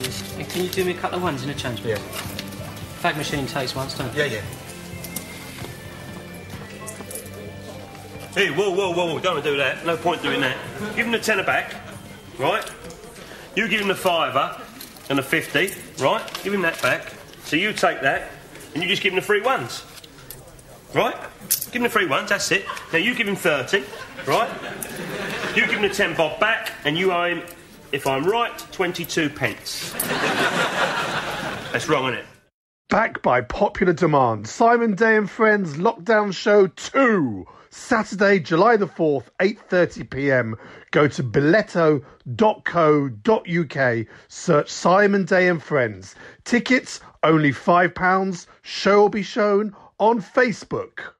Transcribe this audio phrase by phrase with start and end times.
[0.00, 1.80] And can you do me a couple of ones in a change?
[1.80, 1.98] Yeah.
[3.00, 4.16] Fag machine takes once, don't it?
[4.16, 4.40] Yeah, yeah.
[8.34, 9.84] Hey, whoa, whoa, whoa, whoa, don't do that.
[9.84, 10.56] No point doing that.
[10.94, 11.74] Give him the tenner back,
[12.38, 12.64] right?
[13.56, 14.56] You give him the fiver
[15.08, 16.42] and the 50, right?
[16.44, 17.12] Give him that back.
[17.44, 18.30] So you take that
[18.74, 19.84] and you just give him the free ones.
[20.94, 21.16] Right?
[21.72, 22.64] Give him the free ones, that's it.
[22.92, 23.84] Now you give him 30,
[24.26, 24.50] right?
[25.56, 27.42] You give him the 10 bob back and you owe him,
[27.92, 29.92] if I'm right, 22 pence.
[31.72, 32.26] That's wrong, isn't it?
[32.88, 39.28] Back by popular demand, Simon Day and Friends Lockdown Show 2, Saturday, July the 4th,
[39.40, 40.56] 8:30 p.m.
[40.90, 46.16] Go to biletto.co.uk, search Simon Day and Friends.
[46.44, 48.48] Tickets only 5 pounds.
[48.62, 51.12] Show will be shown on Facebook.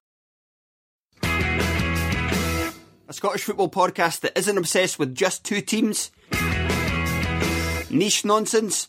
[1.23, 6.11] A Scottish football podcast that isn't obsessed with just two teams,
[7.91, 8.89] niche nonsense,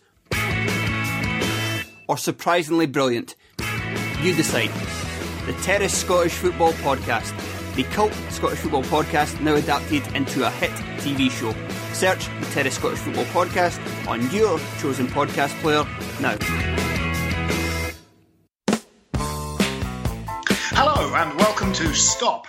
[2.08, 3.36] or surprisingly brilliant.
[4.22, 4.72] You decide.
[5.46, 7.34] The Terrace Scottish Football Podcast,
[7.76, 10.70] the cult Scottish football podcast now adapted into a hit
[11.00, 11.52] TV show.
[11.94, 15.84] Search the Terrace Scottish Football Podcast on your chosen podcast player
[16.22, 16.38] now.
[20.76, 22.48] Hello and welcome to Stop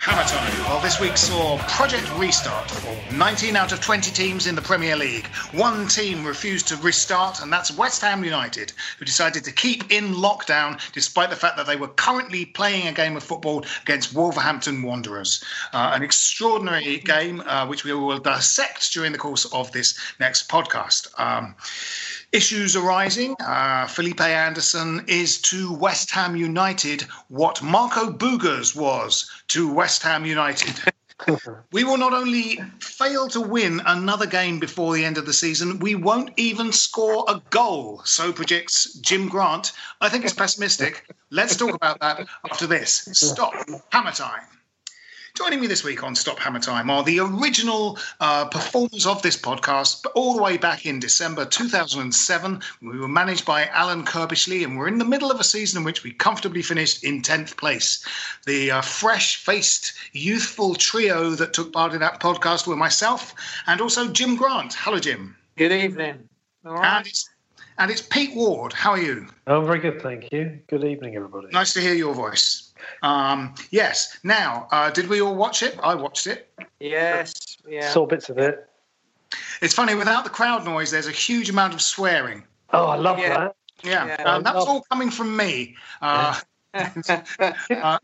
[0.00, 0.60] Hammer Time.
[0.60, 4.94] Well, this week saw Project Restart for 19 out of 20 teams in the Premier
[4.94, 5.26] League.
[5.50, 10.14] One team refused to restart, and that's West Ham United, who decided to keep in
[10.14, 14.82] lockdown despite the fact that they were currently playing a game of football against Wolverhampton
[14.82, 15.42] Wanderers.
[15.72, 20.48] Uh, an extraordinary game, uh, which we will dissect during the course of this next
[20.48, 21.08] podcast.
[21.18, 21.56] Um,
[22.30, 23.36] Issues arising.
[23.40, 30.26] Uh, Felipe Anderson is to West Ham United what Marco Boogers was to West Ham
[30.26, 30.78] United.
[31.72, 35.78] we will not only fail to win another game before the end of the season,
[35.78, 38.02] we won't even score a goal.
[38.04, 39.72] So predicts Jim Grant.
[40.00, 41.06] I think it's pessimistic.
[41.30, 43.08] Let's talk about that after this.
[43.12, 43.54] Stop.
[43.90, 44.42] Hammer time.
[45.34, 49.36] Joining me this week on Stop Hammer Time are the original uh, performers of this
[49.36, 52.60] podcast, but all the way back in December 2007.
[52.82, 55.84] We were managed by Alan Curbishley, and we're in the middle of a season in
[55.84, 58.04] which we comfortably finished in 10th place.
[58.46, 63.34] The uh, fresh faced, youthful trio that took part in that podcast were myself
[63.66, 64.74] and also Jim Grant.
[64.74, 65.36] Hello, Jim.
[65.56, 66.28] Good evening.
[66.64, 66.98] All right.
[66.98, 67.30] And it's,
[67.78, 68.72] and it's Pete Ward.
[68.72, 69.28] How are you?
[69.46, 70.58] Oh, very good, thank you.
[70.68, 71.48] Good evening, everybody.
[71.52, 72.67] Nice to hear your voice.
[73.02, 74.18] Um, yes.
[74.22, 75.78] Now, uh, did we all watch it?
[75.82, 76.50] I watched it.
[76.80, 77.56] Yes.
[77.66, 77.90] Yeah.
[77.90, 78.68] Saw bits of it.
[79.60, 82.44] It's funny, without the crowd noise, there's a huge amount of swearing.
[82.72, 83.38] Oh, I love Yeah.
[83.38, 83.56] that.
[83.82, 84.22] Yeah, Yeah.
[84.34, 85.76] um, that was all coming from me.
[86.02, 86.38] Uh,
[86.74, 87.98] uh,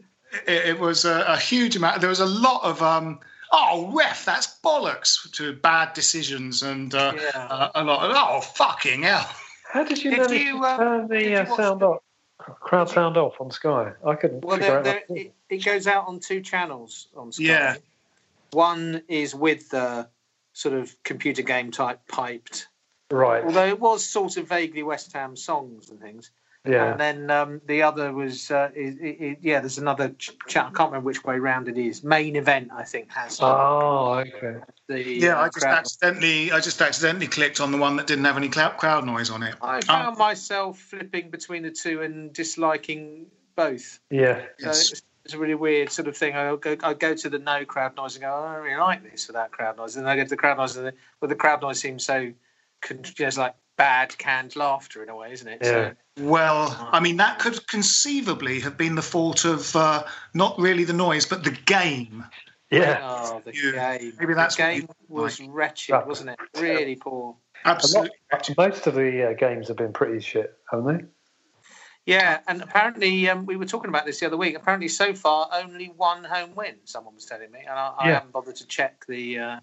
[0.47, 2.01] it, it was a, a huge amount.
[2.01, 2.83] There was a lot of.
[2.83, 3.21] Um,
[3.57, 7.47] Oh, ref, that's bollocks to bad decisions and uh, Yeah.
[7.49, 9.31] uh, a lot of, oh, fucking hell.
[9.73, 12.03] How did you Did manage you, to um, turn did the uh, sound the- off?
[12.61, 13.93] Crowd sound off on Sky.
[14.07, 15.03] I couldn't Well, figure there, out.
[15.09, 17.45] there, it, it goes out on two channels on Sky.
[17.45, 17.77] Yeah.
[18.53, 20.09] One is with the
[20.53, 22.69] sort of computer game type piped,
[23.11, 23.45] Right.
[23.45, 26.31] although it was sort of vaguely West Ham songs and things.
[26.67, 26.93] Yeah.
[26.93, 30.15] And then um, the other was, uh, is, i i yeah, there's another
[30.47, 30.67] chat.
[30.67, 32.03] I can't remember which way round it is.
[32.03, 34.61] Main event, I think, has Oh, okay.
[34.89, 35.03] The.
[35.03, 38.25] Yeah, uh, I just crowd- accidentally, I just accidentally clicked on the one that didn't
[38.25, 39.55] have any cloud, crowd noise on it.
[39.63, 43.27] I Um, found myself flipping between the two and disliking
[43.57, 44.01] both.
[44.11, 44.43] Yeah.
[44.59, 46.35] So it's, it's a really weird sort of thing.
[46.37, 48.77] I go, I go to the no crowd noise and go, oh, I don't really
[48.81, 49.97] like this without crowd noise.
[49.97, 52.05] And then I go to the crowd noise, and the, well, the crowd noise seems
[52.05, 52.33] so,
[52.83, 55.59] con- just like bad canned laughter in a way, isn't it?
[55.63, 55.93] Yeah.
[56.21, 60.93] Well, I mean, that could conceivably have been the fault of uh, not really the
[60.93, 62.25] noise, but the game.
[62.71, 62.99] Yeah.
[63.03, 64.13] Oh, the You- game.
[64.19, 65.49] maybe that's the game was like.
[65.53, 66.39] wretched, wasn't it?
[66.61, 67.37] Really poor.
[67.65, 68.11] Absolutely.
[68.59, 71.05] Most of the uh, games have been pretty shit, haven't they?
[72.07, 74.57] Yeah, and apparently um, we were talking about this the other week.
[74.57, 76.75] Apparently, so far only one home win.
[76.85, 78.15] Someone was telling me, and I, I Yeah.
[78.15, 79.61] haven't bothered to check the uh,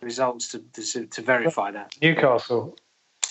[0.00, 1.94] results to, to to verify that.
[2.00, 2.78] Newcastle.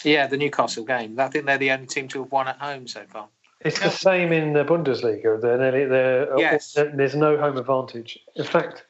[0.03, 1.19] Yeah, the Newcastle game.
[1.19, 3.29] I think they're the only team to have won at home so far.
[3.61, 5.41] It's the same in the Bundesliga.
[5.41, 6.73] They're, nearly- they're, Yes.
[6.73, 8.19] There's no home advantage.
[8.35, 8.85] In fact,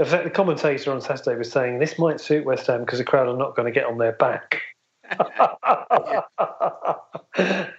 [0.00, 3.04] in fact, the commentator on Saturday was saying this might suit West Ham because the
[3.04, 4.62] crowd are not going to get on their back.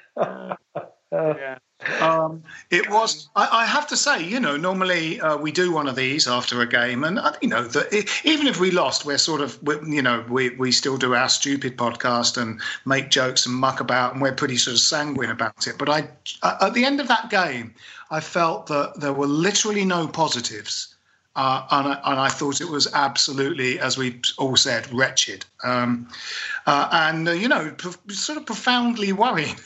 [1.13, 1.57] Yeah.
[1.99, 3.27] Um, it was.
[3.35, 6.61] I, I have to say, you know, normally uh, we do one of these after
[6.61, 9.57] a game, and uh, you know, that it, even if we lost, we're sort of,
[9.63, 13.79] we, you know, we we still do our stupid podcast and make jokes and muck
[13.79, 15.79] about, and we're pretty sort of sanguine about it.
[15.79, 16.07] But I,
[16.43, 17.73] uh, at the end of that game,
[18.11, 20.95] I felt that there were literally no positives.
[21.35, 26.09] Uh, and, I, and I thought it was absolutely, as we all said, wretched, um,
[26.65, 29.55] uh, and uh, you know, pro- sort of profoundly worrying.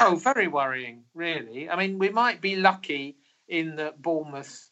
[0.00, 1.68] Oh, very worrying, really.
[1.68, 3.16] I mean, we might be lucky
[3.48, 4.70] in that Bournemouth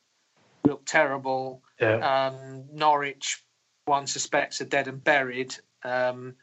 [0.64, 1.64] looked terrible.
[1.80, 2.28] Yeah.
[2.28, 3.42] Um, Norwich,
[3.86, 5.56] one suspects, are dead and buried.
[5.82, 6.36] Um,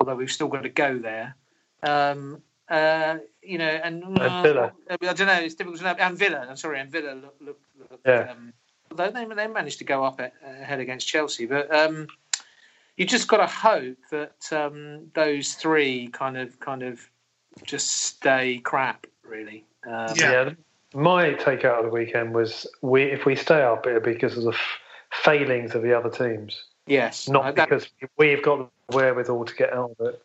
[0.00, 1.36] although we've still got to go there.
[1.82, 4.72] Um, uh, you know, and, And Villa.
[4.88, 5.34] I don't know.
[5.34, 5.96] It's difficult to know.
[5.98, 6.46] And Villa.
[6.48, 7.36] I'm sorry, and Villa look.
[7.40, 8.32] look, look Yeah.
[8.98, 12.06] Although they they managed to go up ahead against Chelsea, but um,
[12.96, 17.00] you just got to hope that um, those three kind of kind of
[17.64, 19.64] just stay crap, really.
[19.86, 20.50] Um, yeah.
[20.94, 24.36] My take out of the weekend was we if we stay up, it'll be because
[24.36, 24.78] of the f-
[25.24, 27.28] failings of the other teams, Yes.
[27.28, 30.23] not Uh, that- because we've got the wherewithal to get out of it.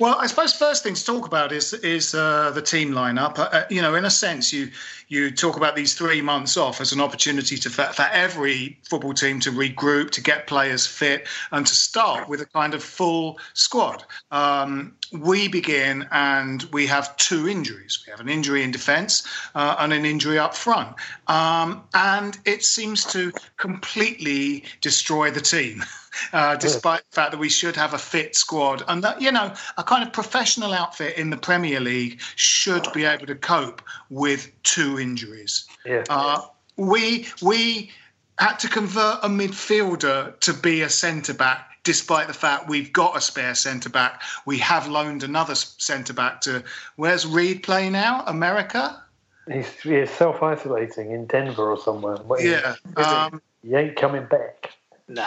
[0.00, 3.36] Well, I suppose first thing to talk about is is uh, the team lineup.
[3.36, 4.70] Uh, uh, you know, in a sense, you
[5.08, 9.12] you talk about these three months off as an opportunity to for, for every football
[9.12, 13.40] team to regroup, to get players fit, and to start with a kind of full
[13.54, 14.04] squad.
[14.30, 18.04] Um, we begin and we have two injuries.
[18.06, 20.94] We have an injury in defence uh, and an injury up front,
[21.26, 25.82] um, and it seems to completely destroy the team.
[26.32, 29.52] Uh, despite the fact that we should have a fit squad and that you know
[29.76, 34.50] a kind of professional outfit in the Premier League should be able to cope with
[34.62, 35.66] two injuries.
[35.84, 36.04] Yeah.
[36.10, 36.40] Uh,
[36.76, 37.90] we we
[38.38, 43.16] had to convert a midfielder to be a centre back, despite the fact we've got
[43.16, 44.22] a spare centre back.
[44.46, 46.62] We have loaned another centre back to.
[46.96, 48.22] Where's Reed play now?
[48.26, 49.02] America.
[49.50, 52.16] He's, he's self isolating in Denver or somewhere.
[52.18, 52.72] What is- Yeah.
[52.72, 53.02] is he?
[53.02, 54.72] Um, he ain't coming back.
[55.08, 55.26] no.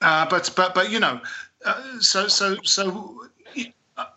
[0.00, 1.20] Uh, but but but you know,
[1.64, 3.26] uh, so so so.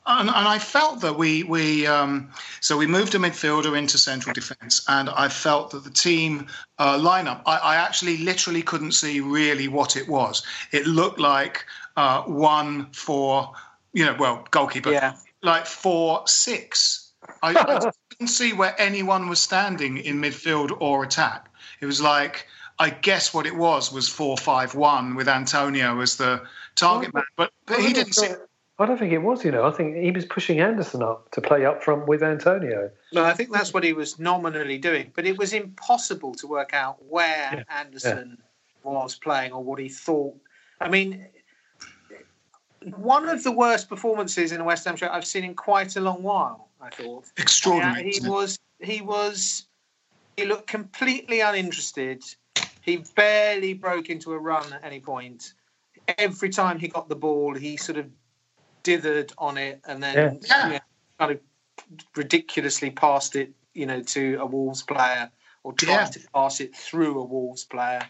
[0.06, 2.30] And, and I felt that we we um,
[2.62, 6.48] so we moved a midfielder into central defence, and I felt that the team
[6.80, 7.42] uh, lineup.
[7.46, 10.44] I, I actually literally couldn't see really what it was.
[10.72, 11.66] It looked like
[11.98, 13.52] uh, one four,
[13.92, 15.16] you know, well goalkeeper, Yeah.
[15.42, 17.12] like four six.
[17.42, 21.50] I, I couldn't see where anyone was standing in midfield or attack.
[21.82, 22.48] It was like
[22.84, 26.42] I guess what it was was four five one with Antonio as the
[26.76, 28.12] target man, but but he didn't.
[28.12, 28.28] See,
[28.78, 29.64] I don't think it was, you know.
[29.64, 32.92] I think he was pushing Anderson up to play up front with Antonio.
[33.14, 36.74] No, I think that's what he was nominally doing, but it was impossible to work
[36.74, 38.38] out where Anderson
[38.84, 40.36] was playing or what he thought.
[40.82, 41.26] I mean,
[42.98, 46.02] one of the worst performances in a West Ham shirt I've seen in quite a
[46.02, 46.68] long while.
[46.82, 48.60] I thought Extraordinary, Yeah, he was.
[48.82, 49.68] He was.
[50.36, 52.26] He looked completely uninterested.
[52.84, 55.54] He barely broke into a run at any point.
[56.18, 58.10] Every time he got the ball, he sort of
[58.84, 60.68] dithered on it and then Yeah.
[60.68, 60.80] you know,
[61.18, 61.40] kind of
[62.16, 65.32] ridiculously passed it, you know, to a Wolves player
[65.64, 66.06] or tried Yeah.
[66.10, 68.02] to pass it through a Wolves player.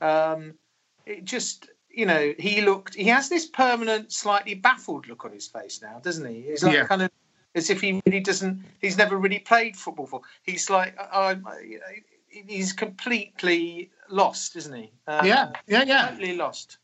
[0.00, 0.58] Um,
[1.06, 2.94] it just, you know, he looked.
[2.96, 6.40] He has this permanent, slightly baffled look on his face now, doesn't he?
[6.40, 6.86] It's like Yeah.
[6.86, 7.10] kind of
[7.54, 8.64] as if he really doesn't.
[8.80, 10.22] He's never really played football before.
[10.42, 11.86] He's like, uh, uh, you know,
[12.28, 14.90] he's completely lost, isn't he?
[15.06, 16.08] Um, Yeah, yeah, yeah.
[16.10, 16.78] Totally lost.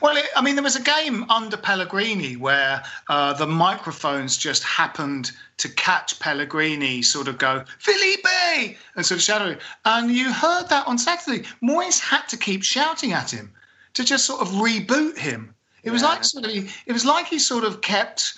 [0.00, 4.62] Well, it, I mean, there was a game under Pellegrini where uh, the microphones just
[4.62, 8.76] happened to catch Pellegrini sort of go, Felipe!
[8.94, 9.58] and sort of shouting.
[9.84, 11.44] And you heard that on Saturday.
[11.62, 13.52] Moyes had to keep shouting at him
[13.94, 15.54] to just sort of reboot him.
[15.82, 18.34] It was like sort of, it was like he sort of kept,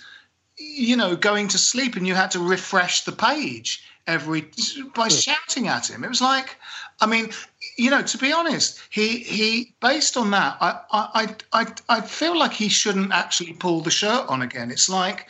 [0.58, 4.50] you know, going to sleep and you had to refresh the page every
[4.94, 6.04] by shouting at him.
[6.04, 6.56] It was like,
[7.00, 7.30] I mean,
[7.76, 12.38] you know, to be honest, he he based on that, I I I I feel
[12.38, 14.70] like he shouldn't actually pull the shirt on again.
[14.70, 15.26] It's like.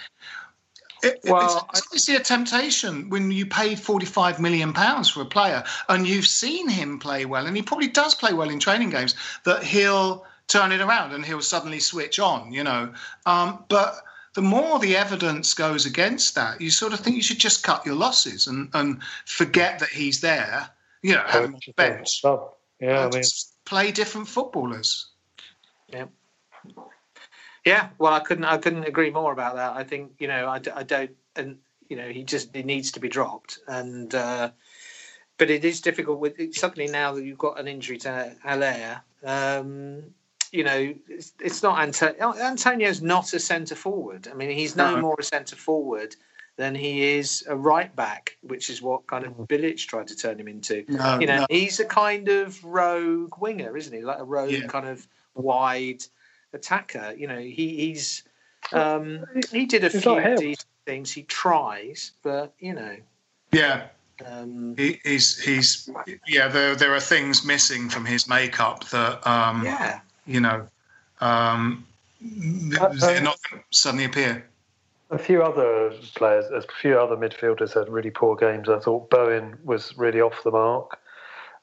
[1.02, 5.62] It, Well, it's obviously a temptation when you paid 45 million pounds for a player
[5.90, 9.14] and you've seen him play well and he probably does play well in training games
[9.44, 12.94] that he'll turn it around and he'll suddenly switch on you know
[13.26, 14.00] um, but
[14.36, 17.84] the more the evidence goes against that you sort of think you should just cut
[17.84, 20.68] your losses and, and forget that he's there
[21.02, 22.22] you know have him on the bench
[22.80, 23.22] yeah, I mean,
[23.64, 25.08] play different footballers
[25.88, 26.06] Yeah.
[27.66, 28.44] Yeah, well, I couldn't.
[28.44, 29.74] I couldn't agree more about that.
[29.74, 33.08] I think you know, I don't, and you know, he just he needs to be
[33.08, 33.58] dropped.
[33.66, 34.50] And uh,
[35.36, 39.02] but it is difficult with suddenly now that you've got an injury to Haller.
[39.24, 40.14] Um,
[40.56, 42.34] you know, it's, it's not Antonio.
[42.40, 44.28] Antonio's not a centre forward.
[44.30, 45.00] I mean, he's no No.
[45.02, 46.16] more a centre forward
[46.56, 50.40] than he is a right back, which is what kind of Bilic tried to turn
[50.40, 50.84] him into.
[50.88, 51.46] No, you know, no.
[51.50, 54.00] he's a kind of rogue winger, isn't he?
[54.02, 54.66] Like a rogue Yeah.
[54.66, 56.02] kind of wide
[56.54, 57.14] attacker.
[57.16, 58.22] You know, he, he's
[58.72, 61.12] um, he did a He's few decent things.
[61.12, 62.96] He tries, but you know,
[63.52, 63.88] yeah
[64.24, 65.90] um, he, he's he's
[66.26, 70.66] yeah there there are things missing from his makeup that um yeah, you know
[71.20, 71.86] um
[72.20, 74.44] they're not going to suddenly appear
[75.10, 78.68] a few other players, a few other midfielders had really poor games.
[78.68, 80.98] I thought Bowen was really off the mark,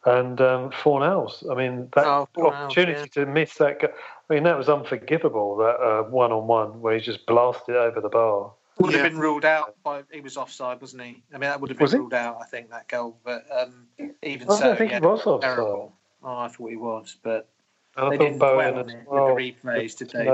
[0.06, 1.44] and um, Fornals.
[1.52, 3.82] I mean, that Oh, Fornals, opportunity to miss that.
[3.82, 3.92] Go-
[4.30, 5.58] I mean, that was unforgivable.
[5.58, 8.52] That one on one where he just blasted over the bar.
[8.78, 9.00] would Yeah.
[9.00, 9.76] have been ruled out.
[9.84, 11.22] By, he was offside, wasn't he?
[11.34, 11.98] I mean, that would have been Was he?
[11.98, 12.38] ruled out.
[12.42, 13.88] I think that goal, but um,
[14.22, 15.42] even I so, don't think yeah, he was offside.
[15.42, 15.94] terrible.
[16.24, 17.50] Oh, I thought he was, but
[17.96, 19.36] And I they thought didn't dwell Bowen on it well.
[19.36, 20.28] with the replays today.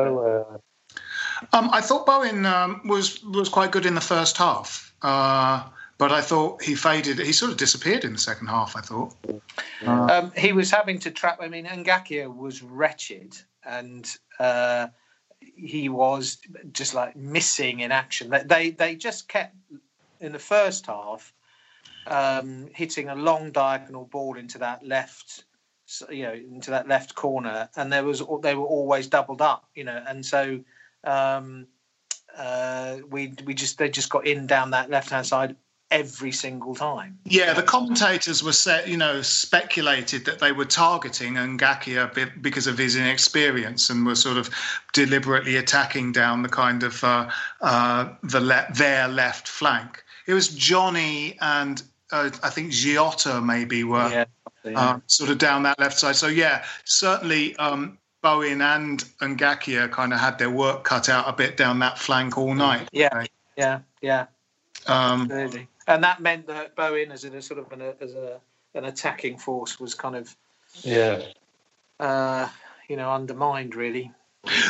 [1.54, 5.64] um i thought bowen um, was was quite good in the first half uh
[6.00, 7.20] but I thought he faded.
[7.20, 8.76] He sort of disappeared in the second half.
[8.78, 9.14] I thought.
[9.86, 11.40] Um, he was having to trap.
[11.42, 13.36] I mean, Ngakia was wretched,
[13.66, 14.88] and uh,
[15.42, 16.38] he was
[16.72, 18.30] just like missing in action.
[18.30, 19.58] They they, they just kept
[20.22, 21.34] in the first half
[22.08, 25.44] um, hitting a long diagonal ball into that left, so,
[26.10, 29.84] you know, into that left corner, and there was they were always doubled up, you
[29.84, 30.60] know, and so
[31.04, 31.68] um,
[32.38, 35.56] uh, we we just they just got in down that left hand side
[35.92, 37.18] every single time.
[37.26, 42.78] Yeah, the commentators were set, you know, speculated that they were targeting Ngakia because of
[42.78, 44.50] his inexperience and were sort of
[44.94, 47.30] deliberately attacking down the kind of uh,
[47.62, 50.04] uh, the le- their left flank.
[50.28, 51.82] It was Jonny and
[52.12, 54.26] uh, I think Jota maybe were Yeah.
[54.76, 56.16] Um, sort of down that left side.
[56.16, 61.34] So yeah, certainly um, Bowen and Ngakia kind of had their work cut out a
[61.34, 62.90] bit down that flank all night.
[62.92, 63.26] Yeah,
[63.58, 64.26] yeah, yeah.
[64.88, 65.68] Um, Absolutely.
[65.88, 68.40] And that meant that Bowen, as a sort of an, as a,
[68.76, 70.36] an attacking force, was kind of,
[70.84, 71.22] Yeah.
[72.00, 72.48] uh,
[72.88, 74.12] you know, undermined really.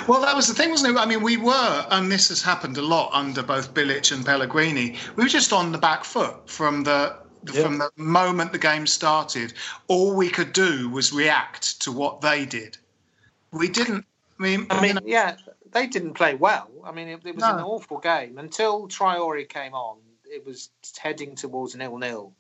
[0.08, 1.00] Well, that was the thing, wasn't it?
[1.00, 4.98] I mean, we were, and this has happened a lot under both Bilic and Pellegrini.
[5.16, 7.16] We were just on the back foot from the
[7.46, 7.64] Yeah.
[7.64, 9.54] from the moment the game started.
[9.88, 12.78] All we could do was react to what they did.
[13.52, 14.06] We didn't.
[14.40, 15.36] I mean, I you mean, know, yeah,
[15.72, 16.70] they didn't play well.
[16.84, 19.98] I mean, it, it was an awful game until Traoré came on.
[20.26, 22.34] It was heading towards nil nil,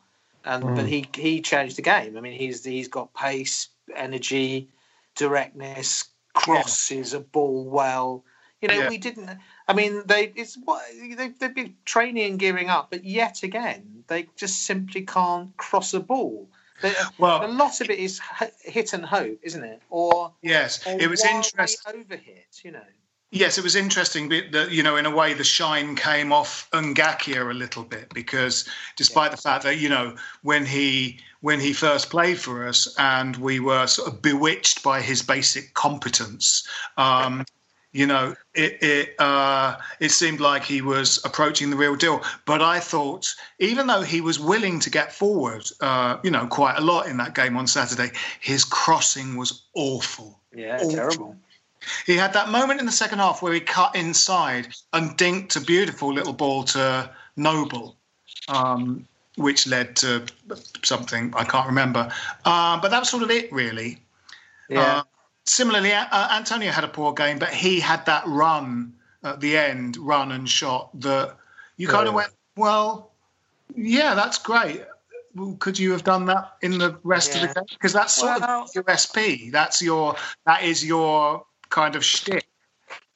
[0.45, 0.87] and but mm.
[0.87, 2.17] he he changed the game.
[2.17, 4.69] I mean, he's he's got pace, energy,
[5.15, 8.23] directness, crosses a ball well.
[8.61, 8.89] You know, Yeah.
[8.89, 9.29] we didn't.
[9.69, 14.03] I mean, they it's what they they've been training and gearing up, but yet again,
[14.07, 16.49] they just simply can't cross a ball.
[16.81, 18.19] They, Well- a lot of it is
[18.63, 19.81] hit and hope, isn't it?
[19.89, 21.93] Or yes, or it was interesting.
[21.93, 22.63] overhit.
[22.63, 22.83] You know.
[23.31, 27.51] Yes, it was interesting that you know, in a way, the shine came off Ngakia
[27.51, 32.09] a little bit because, despite the fact that you know, when he when he first
[32.09, 37.45] played for us, and we were sort of bewitched by his basic competence, um,
[37.91, 42.21] you know, it it uh, it seemed like he was approaching the real deal.
[42.45, 46.77] But I thought, even though he was willing to get forward, uh, you know, quite
[46.77, 50.39] a lot in that game on Saturday, his crossing was awful.
[50.55, 50.91] Yeah, Awful.
[50.91, 51.35] terrible.
[52.05, 55.61] He had that moment in the second half where he cut inside and dinked a
[55.61, 57.95] beautiful little ball to Noble,
[58.49, 60.25] um, which led to
[60.83, 62.11] something I can't remember.
[62.45, 63.99] Uh, but that was sort of it, really.
[64.69, 65.03] Yeah.
[65.53, 69.97] Similarly, uh, Antonio had a poor game, but he had that run at the end,
[69.97, 71.35] run and shot that
[71.77, 72.09] you kind Yeah.
[72.09, 73.11] of went, well,
[73.75, 74.83] yeah, that's great.
[75.33, 77.63] Well, could you have done that in the rest of the game?
[77.71, 79.49] Because that's sort Well- of USP.
[79.49, 80.15] That's your
[80.45, 82.45] that is your kind of shtick.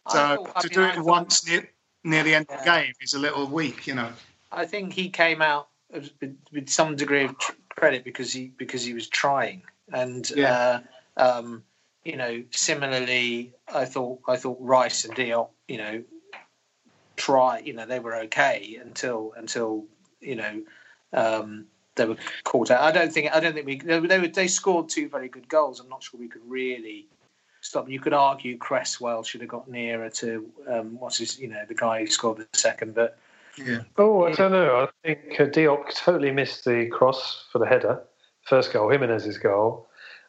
[0.10, 1.70] So thought- to mean, do it thought- once near,
[2.04, 4.12] near the end of the game is a little weak, you know.
[4.52, 6.10] I think he came out with,
[6.52, 9.62] with some degree of tr- credit because he because he was trying,
[9.92, 10.82] and Yeah.
[11.18, 11.64] uh, um,
[12.06, 16.04] you know, similarly, I thought I thought Rice and Diop, you know,
[17.16, 19.86] try, you know, they were okay until until
[20.20, 20.64] you know
[21.14, 22.82] um, they were caught out.
[22.82, 25.48] I don't think I don't think we they, they, were, they scored two very good
[25.48, 25.80] goals.
[25.80, 27.08] I'm not sure we could really
[27.62, 27.86] stop.
[27.86, 27.94] them.
[27.94, 31.76] You could argue Cresswell should have got nearer to um, what's his, you know, the
[31.76, 33.18] guy who scored the second, but.
[33.56, 33.84] Yeah.
[34.00, 34.78] Oh, I don't know.
[34.78, 38.02] I think uh, Diop totally missed the cross for the header,
[38.42, 39.88] first goal, Jimenez's goal.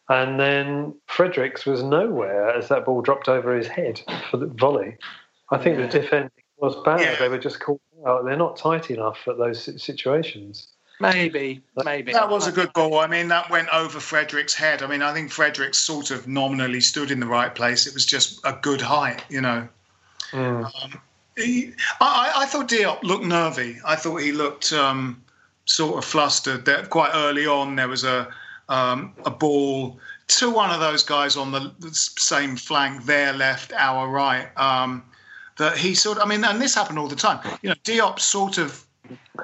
[0.08, 4.96] And then Fredericks was nowhere as that ball dropped over his head for the volley.
[5.50, 5.86] I think Yeah.
[5.86, 7.00] the defending was bad.
[7.00, 7.16] Yeah.
[7.16, 8.24] They were just caught out.
[8.24, 10.68] They're not tight enough at those situations.
[11.00, 12.12] Maybe, maybe.
[12.12, 13.00] That was a good ball.
[13.00, 14.82] I mean, that went over Frederick's head.
[14.82, 17.86] I mean, I think Frederick sort of nominally stood in the right place.
[17.86, 19.68] It was just a good height, you know.
[20.30, 20.70] Mm.
[21.36, 23.78] He, I, I- I thought Diop looked nervy.
[23.84, 25.20] I thought he looked um,
[25.64, 26.64] sort of flustered.
[26.66, 28.28] That quite early on, there was a
[28.68, 34.08] um, a ball to one of those guys on the same flank, their left, our
[34.08, 34.48] right.
[34.56, 35.04] Um,
[35.56, 37.40] that he sort of, I mean, and this happened all the time.
[37.62, 38.84] You know, Diop sort of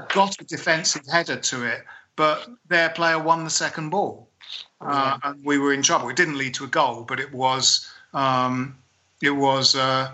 [0.09, 1.85] got a defensive header to it,
[2.17, 4.29] but their player won the second ball,
[4.81, 6.09] uh, and we were in trouble.
[6.09, 8.77] It didn't lead to a goal, but it was um,
[9.23, 10.11] it was uh,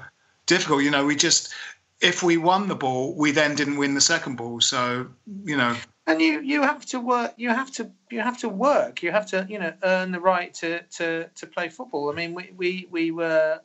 [0.46, 0.82] difficult.
[0.82, 1.54] You know, we just
[2.00, 4.60] if we won the ball, we then didn't win the second ball.
[4.60, 5.06] So
[5.44, 7.34] you know, And you, you have to work.
[7.36, 9.02] You have to you have to work.
[9.02, 12.10] You have to you know earn the right to to, to play football.
[12.10, 13.60] I mean, we we, we were.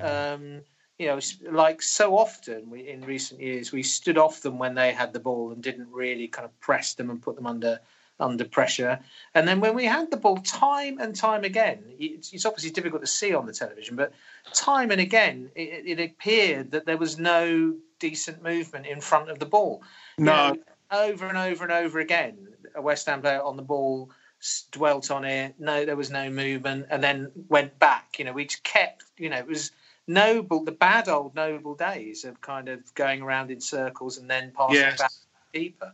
[0.00, 0.62] Um,
[0.98, 1.18] you know,
[1.50, 5.20] like so often we, in recent years, we stood off them when they had the
[5.20, 7.80] ball and didn't really kind of press them and put them under
[8.18, 8.98] under pressure.
[9.34, 13.02] And then when we had the ball, time and time again, it's, it's obviously difficult
[13.02, 14.12] to see on the television, but
[14.54, 19.38] time and again, it, it appeared that there was no decent movement in front of
[19.38, 19.82] the ball.
[20.16, 20.48] You No.
[20.48, 20.56] know,
[20.90, 22.36] over and over and over again,
[22.74, 24.10] a West Ham player on the ball
[24.70, 25.54] dwelt on it.
[25.58, 28.18] No, there was no movement, and then went back.
[28.18, 29.04] You know, we just kept.
[29.16, 29.72] You know, it was
[30.06, 34.52] noble, the bad old noble days of kind of going around in circles and then
[34.56, 34.98] passing Yes.
[34.98, 35.10] back
[35.52, 35.92] deeper.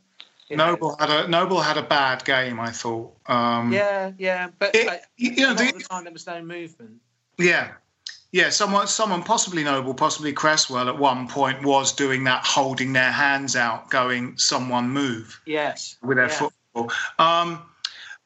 [0.49, 0.73] you know.
[0.73, 2.61] Noble had a Noble had a bad game.
[2.61, 3.16] I thought.
[3.27, 7.01] Um, Yeah, yeah, but It- you know, the- the time there was no movement.
[7.38, 7.73] Yeah.
[8.33, 13.12] Yeah, someone, someone possibly Noble, possibly Cresswell at one point was doing that, holding their
[13.12, 16.33] hands out, going, someone move Yes, with their yeah.
[16.33, 16.90] football.
[17.18, 17.61] Um,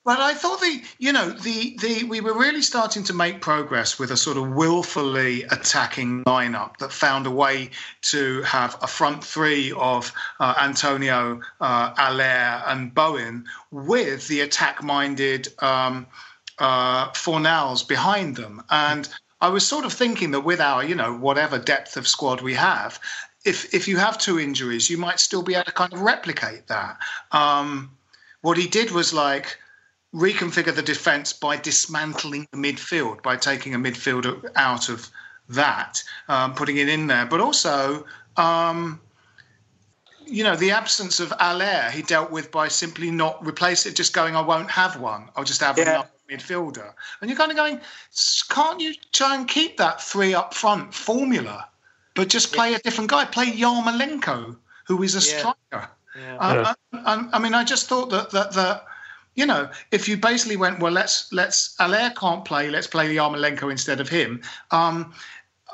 [0.04, 3.98] but I thought the, you know, the, the we were really starting to make progress
[3.98, 7.70] with a sort of willfully attacking lineup that found a way
[8.02, 15.48] to have a front three of uh, Antonio, uh, Haller, and Bowen with the attack-minded
[15.60, 16.06] um,
[16.60, 18.62] uh, Fornals behind them.
[18.70, 19.08] And
[19.40, 22.54] I was sort of thinking that with our, you know, whatever depth of squad we
[22.54, 22.98] have,
[23.44, 26.66] if if you have two injuries, you might still be able to kind of replicate
[26.68, 26.98] that.
[27.32, 27.90] Um,
[28.40, 29.58] what he did was like
[30.14, 35.10] reconfigure the defence by dismantling the midfield, by taking a midfielder out of
[35.50, 38.04] that, um, putting it in there, but also.
[38.36, 39.00] Um,
[40.28, 44.12] you know, the absence of Haller he dealt with by simply not replace it, just
[44.12, 45.28] going, I won't have one.
[45.36, 45.84] I'll just have Yeah.
[45.84, 46.92] another midfielder.
[47.20, 47.80] And you're kind of going,
[48.48, 51.68] can't you try and keep that three up front formula,
[52.14, 53.24] but just play a different guy?
[53.24, 55.38] Play Yarmolenko, who is a Yeah.
[55.38, 55.90] striker.
[56.18, 56.36] Yeah.
[56.38, 58.84] Uh, I, I, I mean, I just thought that that that
[59.34, 63.70] you know, if you basically went, well, let's let's Haller can't play, let's play Yarmolenko
[63.70, 64.42] instead of him.
[64.70, 65.12] Um,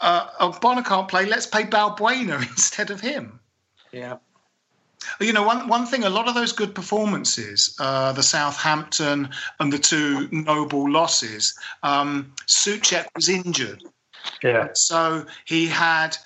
[0.00, 3.38] uh, uh, Bonner can't play, let's play Balbuena instead of him.
[3.92, 4.16] yeah.
[5.20, 9.28] You know, one one thing, a lot of those good performances, uh, the Southampton
[9.60, 13.82] and the two Noble losses, um, Soucek was injured.
[14.42, 14.68] Yeah.
[14.74, 16.16] So he had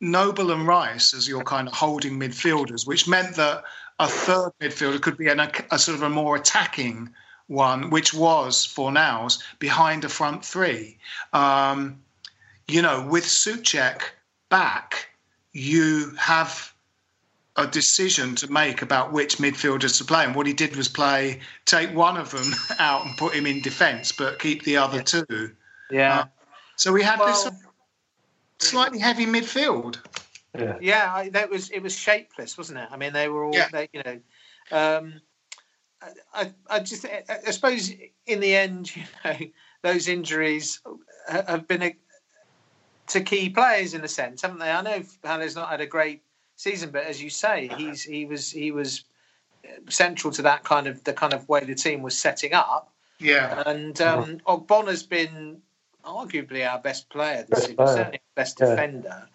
[0.00, 3.64] Noble and Rice as your kind of holding midfielders, which meant that
[3.98, 7.14] a third midfielder could be an, a, a sort of a more attacking
[7.46, 10.98] one, which was Fornals behind a front three.
[11.32, 12.02] Um,
[12.68, 14.02] you know, with Soucek
[14.48, 15.08] back,
[15.52, 16.72] you have
[17.56, 20.24] a decision to make about which midfielders to play.
[20.24, 23.60] And what he did was play, take one of them out and put him in
[23.60, 25.52] defence, but keep the other two.
[25.90, 26.20] Yeah.
[26.20, 26.24] Uh,
[26.76, 27.48] So we had this
[28.58, 29.98] slightly heavy midfield.
[30.54, 30.76] Yeah.
[30.80, 32.88] Yeah, I, that was it was shapeless, wasn't it?
[32.90, 33.68] I mean, they were all, Yeah.
[33.70, 34.20] they, you know,
[34.72, 35.20] um,
[36.02, 37.90] I, I, I just, I, I suppose
[38.26, 39.36] in the end, you know,
[39.82, 40.80] those injuries,
[41.28, 41.96] have been a,
[43.08, 44.70] to key players in a sense, haven't they?
[44.70, 46.22] I know Haller's not had a great
[46.56, 49.04] season, but as you say, he's he was he was
[49.88, 52.92] central to that kind of the kind of way the team was setting up.
[53.18, 55.62] Yeah, and um, Ogbonna's been
[56.04, 57.96] arguably our best player this Best player.
[57.96, 58.66] certainly best Yeah.
[58.70, 59.28] defender.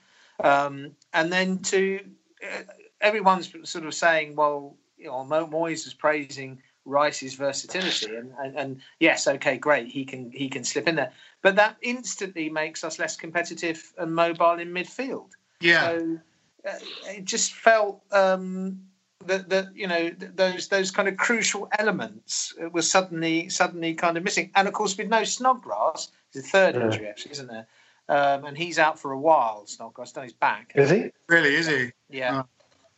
[0.44, 2.00] Um, and then to
[2.44, 2.64] uh,
[3.00, 8.82] everyone's sort of saying, well, you know, Moyes is praising Rice's versatility, and, and, and
[9.00, 12.98] yes, okay, great, he can he can slip in there, but that instantly makes us
[12.98, 15.30] less competitive and mobile in midfield.
[15.60, 16.20] yeah, So
[16.64, 18.82] it just felt um,
[19.26, 24.18] that that you know those those kind of crucial elements uh, were suddenly suddenly kind
[24.18, 24.52] of missing.
[24.56, 26.86] And of course, with no Snodgrass, it's a third Yeah.
[26.86, 27.68] injury actually, isn't there?
[28.10, 29.66] Um, and he's out for a while.
[29.68, 30.74] Snodgrass on his back.
[30.76, 31.12] Is he?
[31.30, 31.92] really, is he?
[32.10, 32.44] Yeah.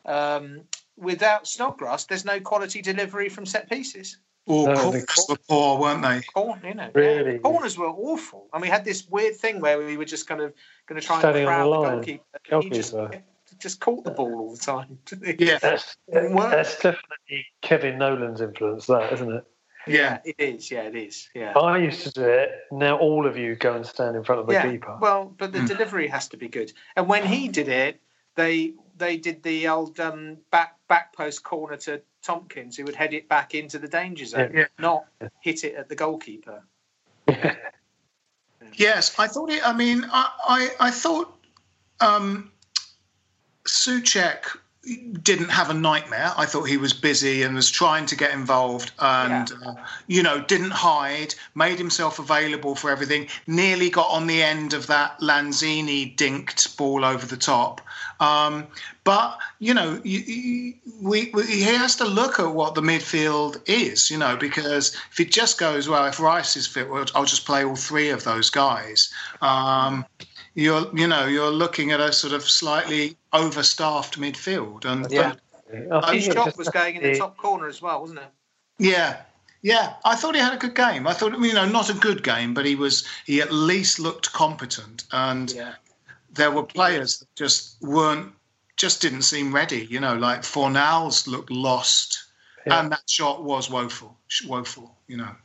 [0.05, 0.61] Um,
[0.97, 4.17] without Snodgrass, there's no quality delivery from set pieces.
[4.45, 6.21] All No, corners were poor, weren't they?
[6.33, 7.33] Corn, you know, Really?
[7.33, 7.37] yeah.
[7.37, 8.49] corners were awful.
[8.51, 10.53] And we had this weird thing where we were just kind of
[10.87, 12.63] going to try Standing and on crowd the the goalkeeper.
[12.63, 13.23] He just, Goalkeeper.
[13.59, 14.99] Just caught the ball all the time.
[15.39, 19.43] Yeah, That's, that's definitely Kevin Nolan's influence, that isn't it?
[19.87, 20.19] yeah.
[20.23, 21.57] It is, yeah, it is, yeah.
[21.57, 22.51] I used to do it.
[22.71, 24.71] Now all of you go and stand in front of the yeah.
[24.71, 24.97] keeper.
[24.99, 25.65] Well, but the Hmm.
[25.65, 26.71] delivery has to be good.
[26.95, 27.99] And when he did it,
[28.35, 33.13] they they did the old um, back back post corner to Tomkins, who would head
[33.13, 34.65] it back into the danger zone, Yeah.
[34.79, 35.05] not
[35.41, 36.63] hit it at the goalkeeper.
[38.75, 39.61] Yes, I thought it.
[39.67, 41.37] I mean, I I, I thought
[41.99, 42.52] um,
[43.65, 44.45] Soucek
[45.21, 46.33] didn't have a nightmare.
[46.35, 49.75] I thought he was busy and was trying to get involved, and uh,
[50.07, 53.27] you know, didn't hide, made himself available for everything.
[53.47, 57.79] Nearly got on the end of that Lanzini dinked ball over the top.
[58.19, 58.67] Um,
[59.05, 63.61] but you know, you, you, we, we, he has to look at what the midfield
[63.65, 67.25] is, you know, because if it just goes well, if Rice is fit, well, I'll
[67.25, 69.13] just play all three of those guys.
[69.41, 70.05] Um,
[70.55, 75.33] you're, you know, you're looking at a sort of slightly overstaffed midfield, and Yeah.
[75.91, 78.29] I His think shot was going in the top corner as well, wasn't it?
[78.77, 79.21] yeah,
[79.63, 79.93] yeah.
[80.05, 81.07] I thought he had a good game.
[81.07, 84.31] I thought, you know, not a good game, but he was, he at least looked
[84.33, 85.73] competent, and Yeah.
[86.31, 88.33] there were players that just weren't,
[88.77, 89.85] just didn't seem ready.
[89.85, 92.23] You know, like Fornals looked lost,
[92.67, 92.79] Yeah.
[92.79, 94.17] and that shot was woeful,
[94.47, 94.95] woeful.
[95.07, 95.35] You know.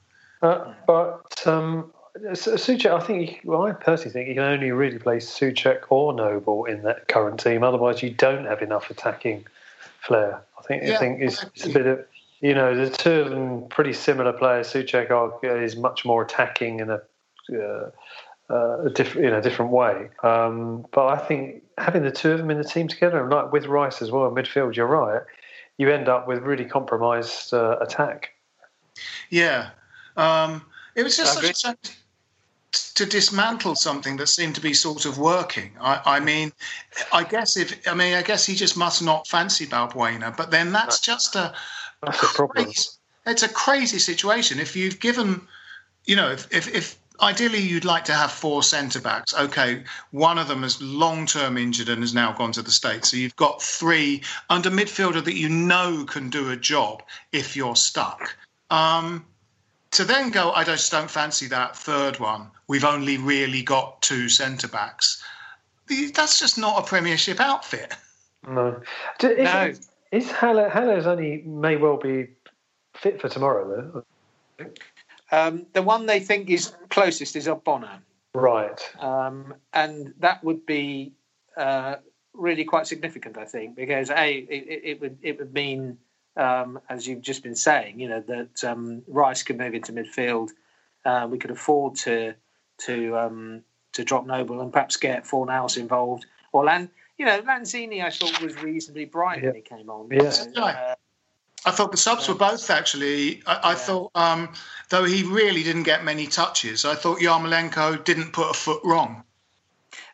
[0.42, 1.94] Uh, but um, Su-
[2.32, 6.12] Soucek, I think, he- well, I personally think you can only really play Soucek or
[6.12, 7.62] Noble in that current team.
[7.62, 9.46] Otherwise, you don't have enough attacking
[10.00, 10.40] flair.
[10.58, 12.04] I think, yeah, I think it's, it's a bit of,
[12.40, 14.68] you know, the two of them pretty similar players.
[14.68, 17.00] Soucek are, is much more attacking in a,
[17.52, 17.90] uh,
[18.50, 20.08] uh, a different, in a different way.
[20.22, 23.52] Um, but I think having the two of them in the team together, and like
[23.52, 25.22] with Rice as well in midfield, you're right.
[25.76, 28.30] You end up with really compromised uh, attack.
[29.30, 29.70] Yeah.
[30.16, 30.64] Um,
[30.96, 31.76] it was just such a
[32.72, 35.70] to dismantle something that seemed to be sort of working.
[35.80, 36.52] I, I mean,
[37.12, 40.36] I guess if I mean, I guess he just must not fancy Balbuena.
[40.36, 41.54] But then that's just a
[42.02, 42.66] That's the problem.
[42.66, 42.88] crazy,
[43.26, 44.58] it's a crazy situation.
[44.58, 45.40] If you've given,
[46.04, 50.38] you know, if, if, if ideally you'd like to have four centre backs, okay, one
[50.38, 53.10] of them is long term injured and has now gone to the States.
[53.10, 57.02] So you've got three under midfielder that you know can do a job
[57.32, 58.36] if you're stuck.
[58.70, 59.24] Um,
[59.92, 62.50] to then go, I just don't fancy that third one.
[62.66, 65.22] We've only really got two centre backs.
[66.14, 67.94] That's just not a Premiership outfit.
[68.46, 68.80] No.
[69.18, 69.72] Do- Is, No.
[70.12, 72.28] is Haller, Haller's only may well be
[72.94, 74.04] fit for tomorrow,
[74.58, 74.66] though?
[75.30, 78.00] Um, the one they think is closest is Ogbonna.
[78.34, 78.80] Right.
[79.00, 81.12] um, and that would be
[81.56, 81.96] uh,
[82.34, 85.98] really quite significant, I think, because a it, it- it would it would mean,
[86.38, 90.50] um, as you've just been saying, you know that um, Rice could move into midfield.
[91.04, 92.34] Uh, we could afford to
[92.78, 96.26] to um, to drop Noble and perhaps get Fornals involved.
[96.52, 100.08] Or Lan, you know, Lanzini, I thought was reasonably bright when he came on.
[100.10, 100.30] Yeah.
[100.30, 100.94] So, uh,
[101.66, 103.42] I thought the subs were both actually.
[103.46, 103.76] I, I Yeah.
[103.76, 104.54] thought, um,
[104.88, 109.24] though he really didn't get many touches, I thought Yarmolenko didn't put a foot wrong.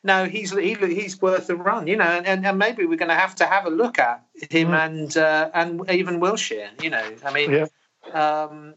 [0.06, 3.14] No, he's he, he's worth a run, you know, and, and maybe we're going to
[3.14, 7.10] have to have a look at him and uh, and even Wilshere, you know.
[7.24, 7.66] I mean, Yeah.
[8.12, 8.74] um,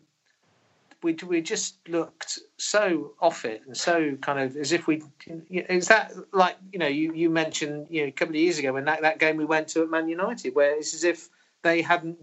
[1.03, 5.03] we we just looked so off it and so kind of as if we
[5.51, 8.73] is that like you know you you mentioned you know a couple of years ago
[8.73, 11.29] when that, that game we went to at Man United where it's as if
[11.61, 12.17] they hadn't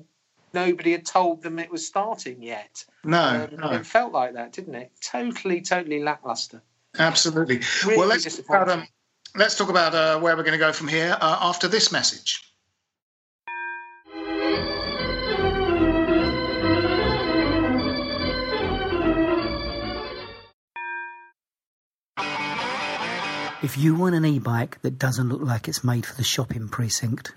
[0.53, 2.85] nobody had told them it was starting yet.
[3.05, 4.93] No, Um, no, It felt like that, didn't it?
[5.01, 6.63] Totally, totally lackluster.
[6.99, 7.61] Absolutely.
[7.85, 8.87] Really well, let's talk about, um,
[9.37, 12.41] let's talk about uh, where we're going to go from here uh, after this message.
[23.65, 27.33] If you want an e-bike that doesn't look like it's made for the shopping precinct,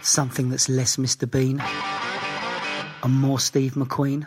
[0.00, 1.30] something that's less Mr.
[1.30, 1.62] Bean
[3.04, 4.26] and more Steve McQueen,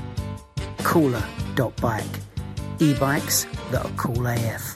[0.91, 2.03] Cooler.bike.
[2.79, 4.75] E-bikes that are cool AF.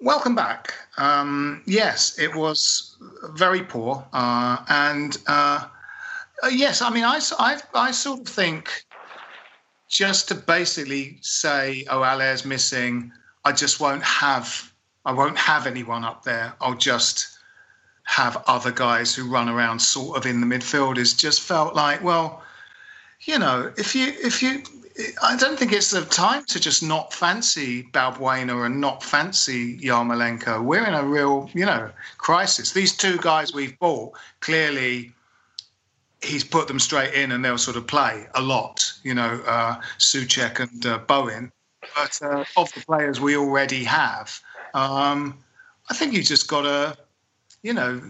[0.00, 0.74] Welcome back.
[0.98, 2.96] Um, yes, it was
[3.30, 5.68] very poor, uh, and uh,
[6.42, 8.84] uh, yes, I mean, I, I, I sort of think
[9.88, 13.12] just to basically say, "Oh, Haller's missing,"
[13.44, 14.72] I just won't have,
[15.04, 16.54] I won't have anyone up there.
[16.60, 17.35] I'll just
[18.06, 20.98] have other guys who run around sort of in the midfield.
[20.98, 22.42] Is just felt like, well,
[23.20, 24.62] you know, if you if you
[25.22, 30.64] I don't think it's the time to just not fancy Balbuena and not fancy Yarmolenko.
[30.64, 32.72] We're in a real, you know, crisis.
[32.72, 35.12] These two guys we've bought, clearly
[36.22, 39.76] he's put them straight in and they'll sort of play a lot, you know, uh,
[39.98, 41.52] Soucek and uh, Bowen.
[41.94, 44.40] But uh, of the players we already have,
[44.72, 45.38] um,
[45.90, 46.96] I think you just got to,
[47.66, 48.00] you know,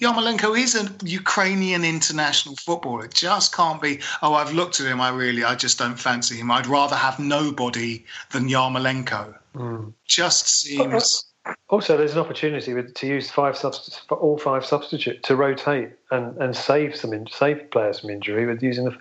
[0.00, 3.04] Yarmolenko is a Ukrainian international footballer.
[3.04, 6.36] It just can't be, oh, I've looked at him, I really, I just don't fancy
[6.36, 6.50] him.
[6.50, 9.34] I'd rather have nobody than Yarmolenko.
[9.54, 9.92] Mm.
[10.06, 11.26] Just seems.
[11.68, 15.90] Also, there's an opportunity with, to use five subst- for all five substitute to rotate
[16.10, 18.96] and, and save some in, save players from injury with using the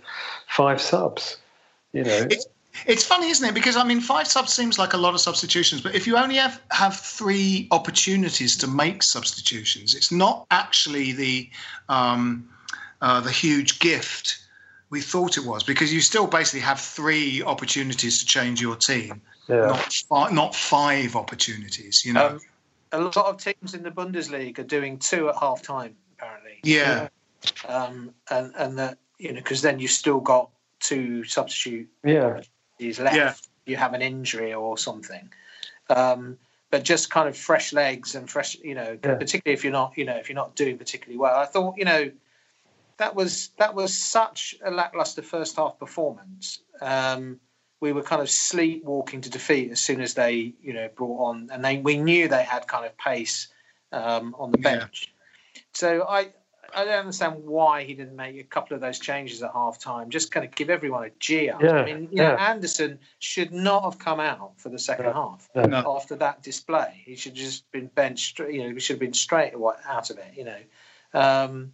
[0.48, 1.38] five subs.
[1.94, 2.46] You know, it's,
[2.86, 3.54] it's funny, isn't it?
[3.54, 6.36] Because I mean, five subs seems like a lot of substitutions, but if you only
[6.36, 11.50] have have three opportunities to make substitutions, it's not actually the
[11.90, 12.50] um,
[13.02, 14.40] uh, the huge gift
[14.90, 19.22] we thought it was because you still basically have three opportunities to change your team,
[19.50, 19.68] yeah.
[19.68, 22.06] not fi- not five opportunities.
[22.06, 22.40] You know, Um,
[22.94, 26.60] a lot of teams in the Bundesliga are doing two at half time, apparently.
[26.64, 27.10] yeah,
[27.68, 32.42] Um, and and that you know because then you've still got two substitute yeah,
[32.80, 33.16] is left.
[33.16, 33.34] Yeah.
[33.66, 35.30] You have an injury or something.
[35.90, 36.38] Um,
[36.70, 39.16] but just kind of fresh legs and fresh, you know, Yeah.
[39.16, 41.38] particularly if you're not, you know, if you're not doing particularly well.
[41.38, 42.12] I thought, you know,
[42.98, 46.62] that was that was such a lackluster first half performance.
[46.82, 47.40] Um,
[47.80, 51.50] we were kind of sleepwalking to defeat as soon as they, you know, brought on,
[51.52, 53.48] and they we knew they had kind of pace
[53.92, 54.78] um, on the Yeah.
[54.80, 55.14] bench.
[55.74, 56.34] So I
[56.78, 60.12] I don't understand why he didn't make a couple of those changes at half time.
[60.12, 61.60] Just kind of give everyone a G up.
[61.60, 62.36] Yeah, I mean, you know.
[62.36, 65.96] Anderson should not have come out for the second No, half no.
[65.96, 67.02] after that display.
[67.04, 68.38] He should have just been benched.
[68.38, 69.54] You know, he should have been straight
[69.88, 70.34] out of it.
[70.36, 71.74] You know, um,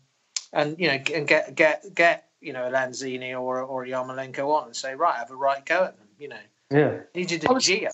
[0.53, 4.75] and you know, and get get get you know Lanzini or or Yarmolenko on and
[4.75, 6.07] say, right, have a right go at them.
[6.17, 6.99] You know, yeah.
[7.13, 7.93] needed a G up.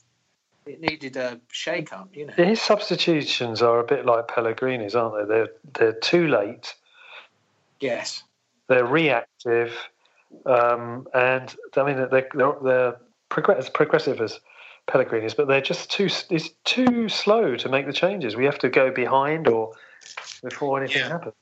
[0.67, 2.09] It needed a shake up.
[2.13, 2.33] You know.
[2.33, 5.33] His substitutions are a bit like Pellegrini's, aren't they?
[5.33, 6.75] They're they're too late.
[7.79, 8.23] Yes.
[8.67, 9.73] They're reactive,
[10.45, 12.95] um, and I mean they're they're, they're
[13.29, 14.39] progress, as progressive as
[14.87, 18.35] Pellegrini's, but they're just too it's too slow to make the changes.
[18.35, 19.73] We have to go behind or
[20.43, 21.09] before anything Yeah.
[21.09, 21.33] happens.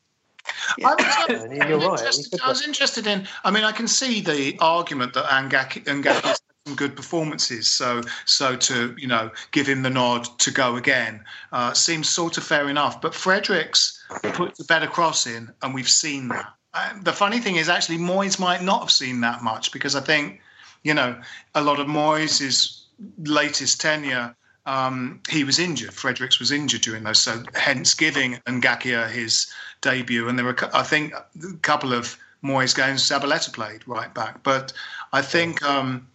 [0.83, 1.99] I was, And you're right.
[1.99, 3.27] interested, I was interested in.
[3.43, 7.67] I mean, I can see the argument that Ngakia Ngakia has had some good performances,
[7.67, 12.37] so so to you know give him the nod to go again uh, seems sort
[12.37, 12.99] of fair enough.
[13.01, 14.03] But Fredericks
[14.33, 16.53] puts a better cross in, and we've seen that.
[16.73, 20.01] And the funny thing is, actually, Moyes might not have seen that much because I
[20.01, 20.41] think
[20.83, 21.19] you know
[21.55, 22.83] a lot of Moyes'
[23.23, 24.35] latest tenure.
[24.65, 25.93] Um, he was injured.
[25.93, 29.47] Fredericks was injured during those, so hence giving Ngakia his
[29.79, 30.27] debut.
[30.27, 34.43] And there were, I think, a couple of Moyes games Zabaleta played right back.
[34.43, 34.73] But
[35.13, 36.07] I think um,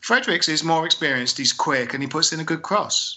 [0.00, 1.38] Fredericks is more experienced.
[1.38, 3.16] He's quick, and he puts in a good cross.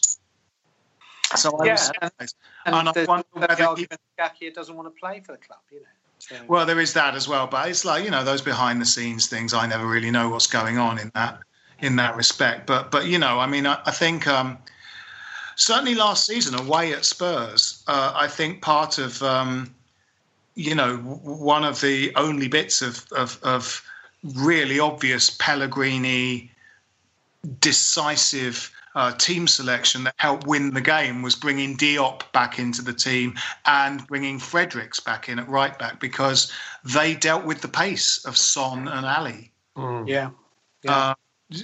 [1.36, 2.36] So I Yeah, was and- surprised.
[2.65, 3.88] And, And I wonder whether he-
[4.20, 5.60] Gakia doesn't want to play for the club.
[5.72, 5.86] You know.
[6.20, 8.86] So, Well, there is that as well, but it's like you know those behind the
[8.86, 9.54] scenes things.
[9.54, 11.39] I never really know what's going on in that
[11.80, 12.65] in that respect.
[12.68, 14.58] But but you know, I mean, I, I think um,
[15.56, 19.74] certainly last season away at Spurs, uh, I think part of um,
[20.56, 23.82] you know w- one of the only bits of of, of
[24.36, 26.52] really obvious Pellegrini
[27.60, 32.93] decisive uh, team selection that helped win the game was bringing Diop back into the
[32.93, 36.52] team and bringing Fredericks back in at right back because
[36.84, 39.52] they dealt with the pace of Son and Alli.
[40.08, 40.32] Yeah.
[40.88, 41.13] Uh,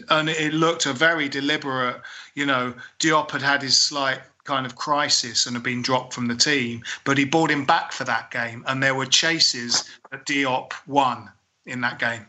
[0.10, 2.02] and it looked a very deliberate,
[2.34, 6.28] you know, Diop had had his slight kind of crisis and had been dropped from
[6.28, 8.64] the team, but he brought him back for that game.
[8.68, 11.30] And there were chases that Diop won
[11.66, 12.26] in that game.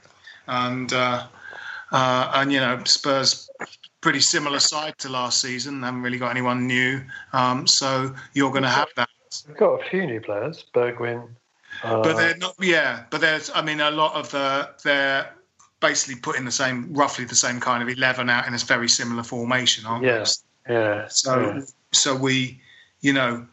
[0.47, 1.27] And, uh,
[1.97, 3.49] uh, and you know, Spurs
[4.03, 5.83] pretty similar side to last season.
[5.83, 7.01] Haven't really got anyone new,
[7.33, 9.09] um, so you're going to have that.
[9.49, 11.27] We've got a few new players, Bergwijn.
[11.83, 12.55] Uh, But they're not.
[12.61, 13.51] Yeah, but there's.
[13.55, 15.33] I mean, a lot of the they're
[15.81, 19.23] basically putting the same, roughly the same kind of eleven out in a very similar
[19.23, 20.25] formation, aren't yeah,
[20.67, 20.75] they?
[20.75, 21.09] yeah.
[21.09, 21.61] So, yeah.
[21.93, 22.61] so we,
[23.01, 23.47] you know,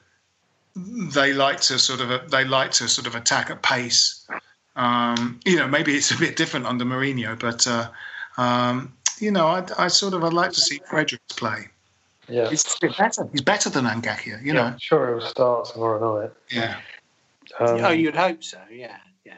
[0.76, 4.28] they like to sort of they like to sort of attack at pace.
[4.76, 7.90] Um, you know, maybe it's a bit different under Mourinho, but uh,
[8.38, 11.68] um, you know, I, I sort of I'd like to see Fredericks play.
[12.28, 12.50] yeah.
[12.50, 12.64] He's
[12.98, 13.28] better.
[13.32, 14.66] He's better than Ngakia, you know.
[14.66, 16.32] Yeah, sure, he'll start tomorrow night.
[16.52, 16.78] Yeah.
[17.60, 18.60] Um, oh, you'd hope so.
[18.72, 18.98] Yeah.
[19.26, 19.34] Yeah.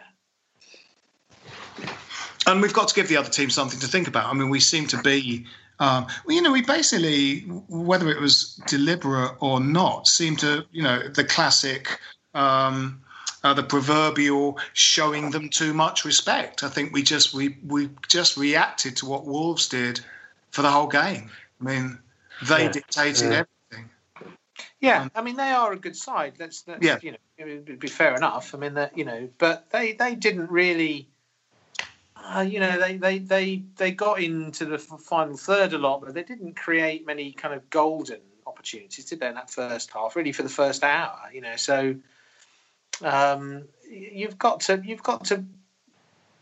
[2.47, 4.29] and we've got to give the other team something to think about.
[4.29, 5.45] I mean, we seem to be,
[5.79, 10.83] um, well, you know, we basically, whether it was deliberate or not, seem to, you
[10.83, 11.99] know, the classic,
[12.33, 13.01] um,
[13.45, 16.63] uh, the proverbial showing them too much respect.
[16.63, 19.99] I think we just we we just reacted to what Wolves did
[20.49, 21.29] for the whole game.
[21.61, 21.99] I mean,
[22.47, 22.71] they Yeah.
[22.71, 23.43] dictated Yeah.
[23.43, 23.89] everything.
[24.79, 26.33] Yeah, I mean they are a good side.
[26.39, 26.97] Let's, let's Yeah.
[27.03, 28.55] you know, it would be fair enough.
[28.55, 31.07] I mean that you know, but they they didn't really.
[32.17, 36.15] Uh, you know, they, they, they, they got into the final third a lot, but
[36.15, 40.15] they didn't create many kind of golden opportunities, did they, in that first half?
[40.15, 41.55] Really, for the first hour, you know.
[41.55, 41.95] So,
[43.03, 45.43] um, you've got to, you've got to,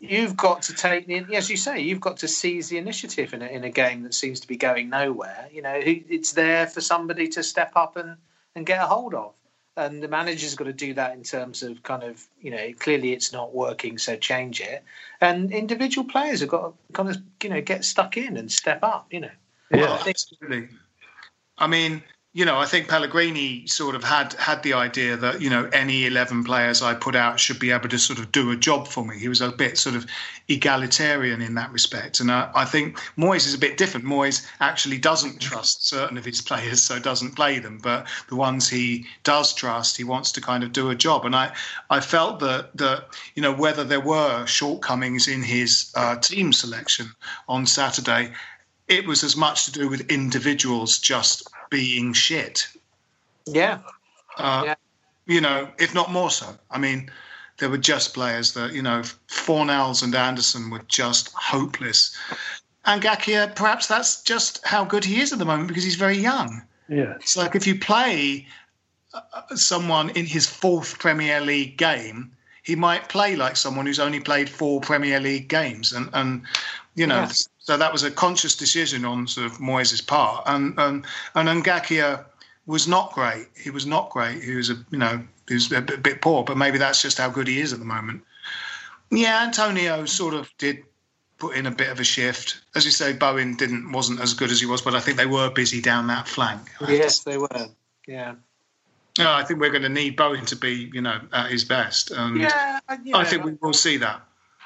[0.00, 3.42] you've got to take the, as you say, you've got to seize the initiative in
[3.42, 5.48] a, in a game that seems to be going nowhere.
[5.52, 8.16] You know, it's there for somebody to step up and,
[8.54, 9.32] and get a hold of.
[9.76, 13.12] And the manager's got to do that in terms of kind of, you know, clearly
[13.12, 14.84] it's not working, so change it.
[15.20, 18.84] And individual players have got to kind of, you know, get stuck in and step
[18.84, 19.30] up, you know.
[19.72, 20.68] Well, absolutely.
[21.58, 22.04] I mean,
[22.36, 26.04] you know, I think Pellegrini sort of had had the idea that you know any
[26.04, 29.04] eleven players I put out should be able to sort of do a job for
[29.04, 29.16] me.
[29.16, 30.04] He was a bit sort of
[30.48, 34.04] egalitarian in that respect, and I, I think Moyes is a bit different.
[34.04, 37.78] Moyes actually doesn't trust certain of his players, so doesn't play them.
[37.80, 41.24] But the ones he does trust, he wants to kind of do a job.
[41.24, 41.54] And I,
[41.88, 47.12] I felt that that you know whether there were shortcomings in his uh, team selection
[47.46, 48.32] on Saturday
[48.86, 52.68] it was as much to do with individuals just being shit.
[53.46, 53.80] Yeah.
[54.38, 54.74] Uh, Yeah.
[55.26, 56.46] You know, if not more so.
[56.70, 57.10] I mean,
[57.58, 62.16] there were just players that, you know, Fornals and Anderson were just hopeless.
[62.84, 66.18] And Gakia, perhaps that's just how good he is at the moment because he's very
[66.18, 66.62] young.
[66.88, 67.14] Yeah.
[67.16, 68.46] It's like if you play
[69.14, 72.30] uh, someone in his fourth Premier League game,
[72.62, 76.42] he might play like someone who's only played four Premier League games, and and
[76.94, 77.32] you know, Yeah.
[77.64, 82.24] So that was a conscious decision on sort of Moyes' part, and and and Ngakia
[82.66, 83.46] was not great.
[83.56, 84.42] He was not great.
[84.44, 87.18] He was a you know he was a bit, bit poor, but maybe that's just
[87.18, 88.22] how good he is at the moment.
[89.10, 90.84] Yeah, Antonio sort of did
[91.38, 92.60] put in a bit of a shift.
[92.74, 95.26] As you say, Bowen didn't wasn't as good as he was, but I think they
[95.26, 96.60] were busy down that flank.
[96.86, 97.68] Yes, they were.
[98.06, 98.34] Yeah.
[99.18, 102.10] No, I think we're going to need Bowen to be, you know, at his best,
[102.10, 104.20] and Yeah, I- I think we will see that.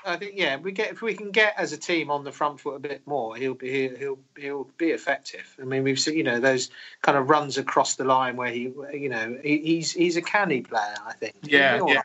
[0.06, 2.60] I think yeah, we get if we can get as a team on the front
[2.60, 5.54] foot a bit more, he'll be he'll he'll, he'll be effective.
[5.60, 6.70] I mean, we've seen you know those
[7.02, 10.62] kind of runs across the line where he you know he, he's he's a canny
[10.62, 10.94] player.
[11.06, 11.34] I think.
[11.42, 12.02] Yeah, He'll, yeah.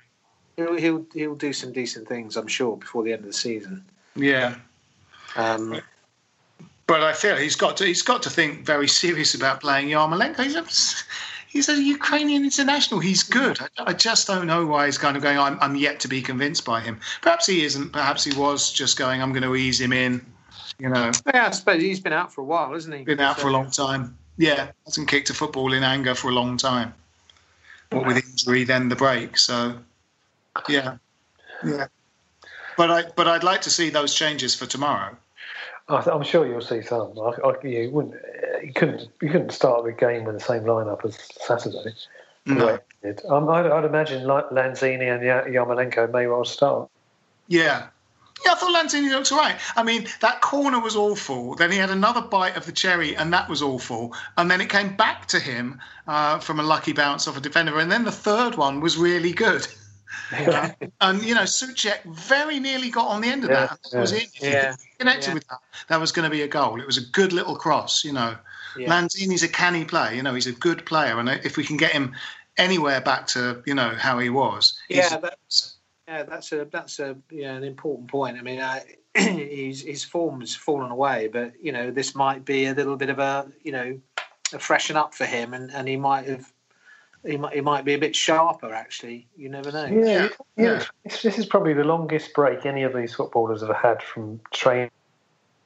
[0.57, 3.83] He'll, he'll he'll do some decent things, I'm sure, before the end of the season.
[4.15, 4.55] Yeah,
[5.35, 5.81] Um,
[6.85, 10.43] but I feel he's got to he's got to think very serious about playing Yarmolenko.
[10.43, 10.63] He's a,
[11.53, 12.99] he's a Ukrainian international.
[12.99, 13.59] He's good.
[13.61, 15.37] I, I just don't know why he's kind of going.
[15.37, 16.99] I'm I'm yet to be convinced by him.
[17.21, 17.93] Perhaps he isn't.
[17.93, 19.21] Perhaps he was just going.
[19.21, 20.25] I'm going to ease him in.
[20.79, 23.03] You know, yeah, I suppose he's been out for a while, hasn't he?
[23.03, 24.17] been out for a long time.
[24.37, 26.93] Yeah, hasn't kicked a football in anger for a long time.
[27.91, 29.37] What with injury, then the break.
[29.37, 29.77] So,
[30.67, 30.97] yeah,
[31.63, 31.87] yeah.
[32.75, 35.15] But I but I'd like to see those changes for tomorrow.
[35.89, 37.17] I th- I'm sure you'll see some.
[37.19, 38.15] I, I, you wouldn't.
[38.63, 39.09] You couldn't.
[39.21, 41.93] You couldn't start the game with the same lineup as Saturday.
[42.45, 42.65] No.
[42.65, 43.25] way you did.
[43.25, 46.89] Um, I'd, I'd imagine Lanzini and Ya- Yarmolenko may well start.
[47.47, 47.87] Yeah.
[48.45, 49.55] Yeah, I thought Lanzini looked all right.
[49.75, 51.55] I mean, that corner was awful.
[51.55, 54.13] Then he had another bite of the cherry, and that was awful.
[54.37, 57.79] And then it came back to him uh, from a lucky bounce off a defender.
[57.79, 59.67] And then the third one was really good.
[60.31, 60.69] Uh,
[61.01, 63.79] and, you know, Soucek very nearly got on the end of Yeah, that.
[63.91, 64.17] That was yeah.
[64.17, 64.23] it.
[64.23, 65.33] If he Yeah, connected yeah.
[65.33, 65.59] with that,
[65.89, 66.79] that was going to be a goal.
[66.79, 68.35] It was a good little cross, you know.
[68.77, 68.89] Yeah.
[68.89, 71.19] Lanzini's a canny player, you know, he's a good player.
[71.19, 72.13] And if we can get him
[72.57, 74.79] anywhere back to, you know, how he was.
[74.89, 75.37] Yeah, that,
[76.07, 78.37] yeah, that's a that's a yeah an important point.
[78.37, 78.83] I mean, I
[79.15, 81.29] his his form's fallen away.
[81.31, 83.99] But you know, this might be a little bit of a you know
[84.53, 86.51] a freshen up for him, and, and he might have.
[87.25, 89.27] He might, he might be a bit sharper, actually.
[89.37, 89.85] You never know.
[89.85, 90.83] Yeah, yeah.
[91.03, 94.91] This, this is probably the longest break any of these footballers have had from training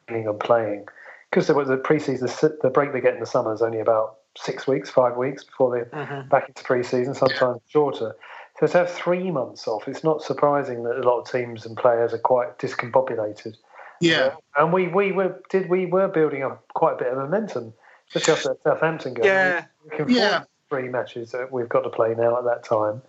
[0.08, 0.88] and playing.
[1.30, 2.28] Because there was the pre-season,
[2.62, 5.72] the break they get in the summer is only about six weeks, five weeks before
[5.72, 6.30] they're Mhm.
[6.30, 8.16] back into pre-season, sometimes shorter.
[8.60, 11.76] So to have three months off, it's not surprising that a lot of teams and
[11.76, 13.56] players are quite discombobulated.
[14.00, 14.36] Yeah.
[14.56, 17.74] And we, we were did we were building up quite a bit of momentum,
[18.08, 19.26] especially after that Southampton game.
[19.26, 19.66] Yeah.
[20.08, 20.44] Yeah.
[20.70, 23.02] Three matches that we've got to play now at that time,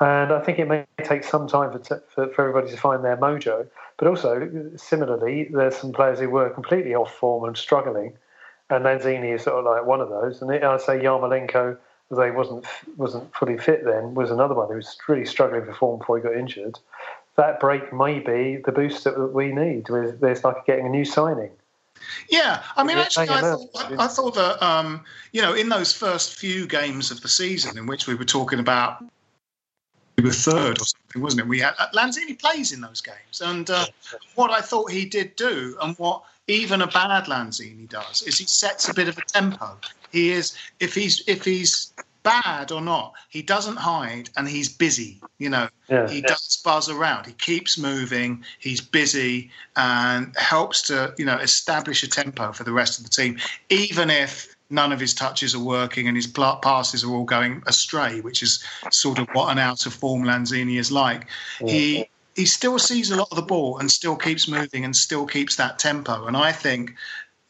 [0.00, 3.04] and I think it may take some time for, t- for, for everybody to find
[3.04, 3.66] their mojo.
[3.98, 8.14] But also, similarly, there's some players who were completely off form and struggling,
[8.70, 10.40] and Lanzini is sort of like one of those.
[10.40, 11.76] And I'd say Yarmolenko,
[12.10, 15.74] although he wasn't wasn't fully fit then, was another one who was really struggling for
[15.74, 16.78] form before he got injured.
[17.36, 19.86] That break may be the boost that we need.
[19.86, 21.50] There's there's like getting a new signing.
[22.28, 26.34] Yeah, I mean, actually, I thought, I thought that um, you know, in those first
[26.34, 29.04] few games of the season, in which we were talking about,
[30.18, 31.48] we were third or something, wasn't it?
[31.48, 33.86] We had Lanzini plays in those games, and uh,
[34.34, 38.46] what I thought he did do, and what even a bad Lanzini does, is he
[38.46, 39.76] sets a bit of a tempo.
[40.10, 41.92] He is if he's if he's
[42.22, 45.20] bad or not, he doesn't hide and he's busy.
[45.38, 46.08] You know, Yeah.
[46.08, 47.26] he does buzz around.
[47.26, 48.44] He keeps moving.
[48.58, 53.10] He's busy and helps to you know establish a tempo for the rest of the
[53.10, 57.62] team, even if none of his touches are working and his passes are all going
[57.66, 61.26] astray, which is sort of what an out of form Lanzini is like.
[61.60, 65.26] He he still sees a lot of the ball and still keeps moving and still
[65.26, 66.26] keeps that tempo.
[66.26, 66.94] And I think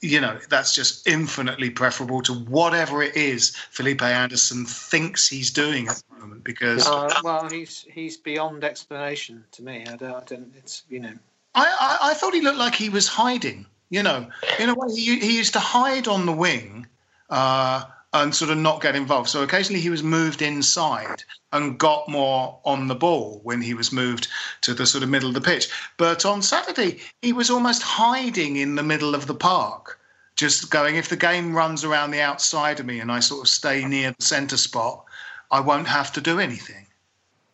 [0.02, 5.88] you know, that's just infinitely preferable to whatever it is Felipe Anderson thinks he's doing
[5.88, 9.84] at the moment because Uh, well, he's he's beyond explanation to me.
[9.86, 10.14] I don't.
[10.14, 11.14] I don't it's you know.
[11.54, 11.66] I,
[12.02, 13.66] I, I thought he looked like he was hiding.
[13.90, 14.26] You know,
[14.58, 16.86] in a way, he, he used to hide on the wing
[17.30, 19.30] uh, and sort of not get involved.
[19.30, 23.92] So occasionally he was moved inside and got more on the ball when he was
[23.92, 24.28] moved
[24.62, 25.68] to the sort of middle of the pitch.
[25.96, 29.98] But on Saturday, he was almost hiding in the middle of the park,
[30.36, 33.48] just going, if the game runs around the outside of me and I sort of
[33.48, 35.04] stay near the centre spot,
[35.50, 36.86] I won't have to do anything.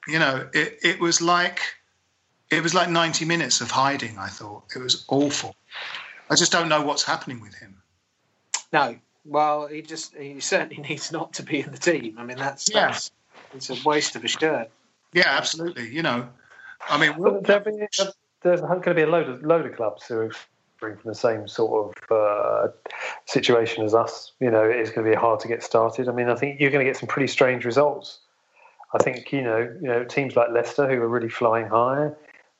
[0.07, 1.61] You know, it, it was like
[2.51, 4.65] it was like 90 minutes of hiding, I thought.
[4.75, 5.55] It was awful.
[6.31, 7.83] I just don't know what's happening with him.
[8.73, 8.97] No.
[9.29, 12.16] Well, he just he certainly needs not to be in the team.
[12.18, 12.89] I mean, that's Yeah.
[12.89, 13.11] that's
[13.55, 14.70] it's a waste of a shirt.
[15.12, 15.89] Yeah, absolutely.
[15.89, 16.29] You know,
[16.89, 17.87] I mean, Well, there'll be,
[18.43, 20.33] there's going to be a load of load of clubs who are
[20.79, 22.68] suffering from the same sort of uh,
[23.26, 24.33] situation as us.
[24.41, 26.09] You know, it's going to be hard to get started.
[26.09, 28.18] I mean, I think you're going to get some pretty strange results.
[28.95, 32.11] I think you know, you know, teams like Leicester who are really flying high.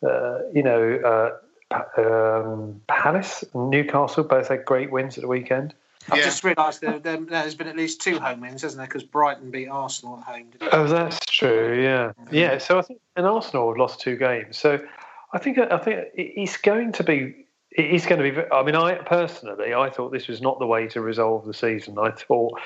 [0.03, 1.33] Uh, you know,
[1.71, 5.75] uh, um, Palace, and Newcastle both had great wins at the weekend.
[6.11, 8.87] I've just realised there, there, there's been at least two home wins, hasn't there?
[8.87, 10.51] Because Brighton beat Arsenal at home.
[10.51, 11.81] Didn't Oh, that's true.
[11.83, 12.59] Yeah, yeah.
[12.59, 14.59] So I think, and Arsenal have lost two games.
[14.59, 14.79] So
[15.33, 17.45] I think, I think it's going to be.
[17.73, 18.41] It's going to be.
[18.51, 21.99] I mean, I personally, I thought this was not the way to resolve the season.
[21.99, 22.59] I thought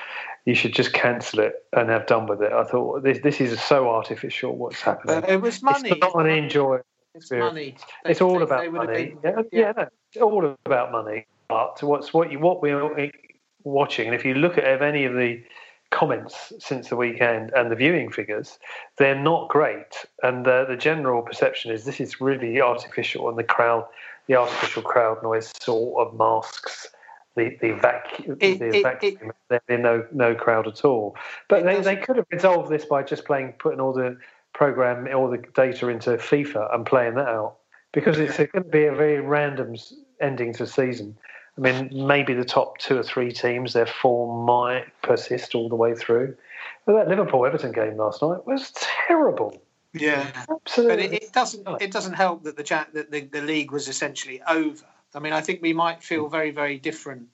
[0.45, 2.53] you should just cancel it and have done with it.
[2.53, 4.57] I thought this this is so artificial.
[4.57, 5.21] What's happening?
[5.21, 5.91] But it was money.
[5.91, 6.85] It's not an enjoyable
[7.15, 7.53] It's experience.
[7.53, 7.77] money.
[8.07, 9.05] It's all they- about they money.
[9.07, 11.27] been- yeah, yeah, no, it's all about money.
[11.49, 13.11] But what's what you what we're
[13.65, 15.43] watching, and if you look at any of the
[15.91, 18.59] comments since the weekend and the viewing figures,
[18.97, 20.05] they're not great.
[20.23, 23.87] And uh, the general perception is this is really artificial, and the crowd,
[24.27, 26.89] the artificial crowd noise sort of masks
[27.37, 28.37] the the vacuum.
[28.41, 29.33] It- the it- vacuum.
[29.49, 31.17] There'd no no crowd at all.
[31.49, 34.19] But they, they could have resolved this by just playing, putting all the
[34.55, 37.57] program, all the data into FIFA and playing that out
[37.93, 39.77] because it's going to be a very random
[40.21, 41.17] ending to season.
[41.59, 45.77] I mean, maybe the top two or three teams, their form might persist all the
[45.77, 46.35] way through.
[46.87, 49.63] But that Liverpool Everton game last night was terrible.
[49.93, 50.97] Yeah, absolutely.
[51.09, 51.69] But it, it doesn't.
[51.83, 54.85] It doesn't help that the, cha- that the the league was essentially over.
[55.15, 57.29] I mean, I think we might feel very, very different.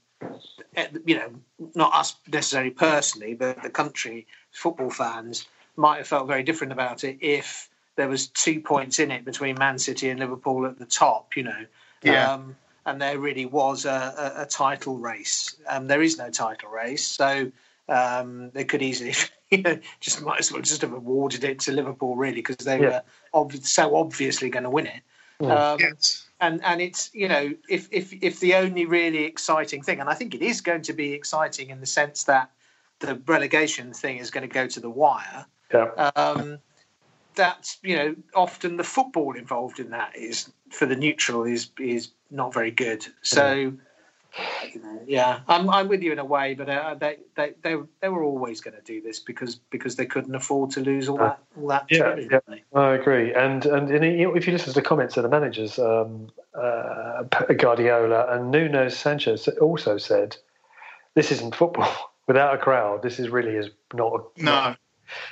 [0.75, 1.31] eh, You know,
[1.77, 5.47] not us necessarily personally, but the country football fans
[5.77, 9.57] might have felt very different about it if there was two points in it between
[9.57, 11.37] Man City and Liverpool at the top.
[11.37, 11.67] You know,
[12.03, 12.33] Yeah.
[12.33, 12.57] um,
[12.89, 15.57] and there really was a, a, a title race.
[15.69, 17.53] Um, there is no title race, so
[17.89, 19.15] um, they could easily,
[19.51, 22.81] you know, just might as well just have awarded it to Liverpool, really, because they
[22.81, 22.89] Yeah.
[22.89, 23.03] were
[23.35, 25.03] ob- so obviously going to win it.
[25.41, 25.51] Mm.
[25.51, 26.27] Um, Yes.
[26.41, 30.15] and and it's you know if if if the only really exciting thing, and I
[30.15, 32.51] think it is going to be exciting in the sense that
[33.01, 35.47] the relegation thing is going to go to the wire.
[35.73, 36.11] Yeah.
[36.17, 36.59] Um,
[37.35, 42.11] that's you know often the football involved in that is for the neutral is is
[42.31, 43.07] not very good.
[43.23, 43.73] So.
[44.75, 47.77] You know, yeah, I'm I'm with you in a way, but uh, they, they they
[48.01, 51.17] they were always going to do this because because they couldn't afford to lose all
[51.17, 51.87] that all that.
[51.91, 52.63] Yeah, territory.
[52.73, 53.33] yeah, I agree.
[53.35, 54.05] And and in,
[54.37, 57.23] if you listen to the comments of the managers, um, uh,
[57.57, 60.37] Guardiola and Nuno Sanchez also said,
[61.15, 63.03] "This isn't football without a crowd.
[63.03, 64.77] This is really is not a, No.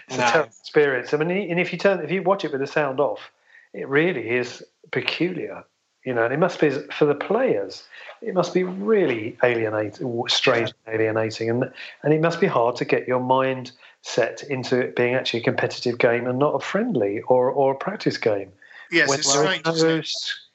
[0.09, 0.27] it's No.
[0.27, 1.13] a terrible experience.
[1.13, 3.31] I mean, and if you turn if you watch it with the sound off,
[3.75, 5.65] it really is peculiar.
[6.07, 7.83] You know, and it must be for the players.
[8.23, 11.71] It must be really alienating, strange, and alienating, and
[12.05, 15.43] and it must be hard to get your mind set into it being actually a
[15.43, 18.53] competitive game and not a friendly or or a practice game.
[18.91, 19.67] Yes, When it's strange.
[19.67, 20.03] no-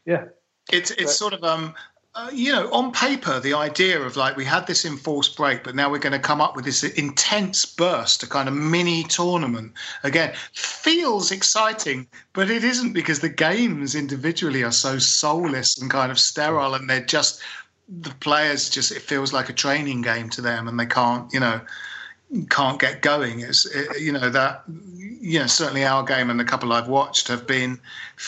[0.05, 0.25] yeah.
[0.71, 1.75] It's it's sort of um,
[2.13, 5.75] uh, you know, on paper, the idea of like we had this enforced break, but
[5.75, 9.71] now we're going to come up with this intense burst, a kind of mini tournament
[10.03, 16.11] again, feels exciting, but it isn't because the games individually are so soulless and kind
[16.11, 17.41] of sterile, and they're just
[17.87, 21.39] the players just it feels like a training game to them, and they can't, you
[21.39, 21.61] know.
[22.49, 23.41] Can't get going.
[23.41, 27.27] It's it, you know that you know certainly our game and the couple I've watched
[27.27, 27.77] have been.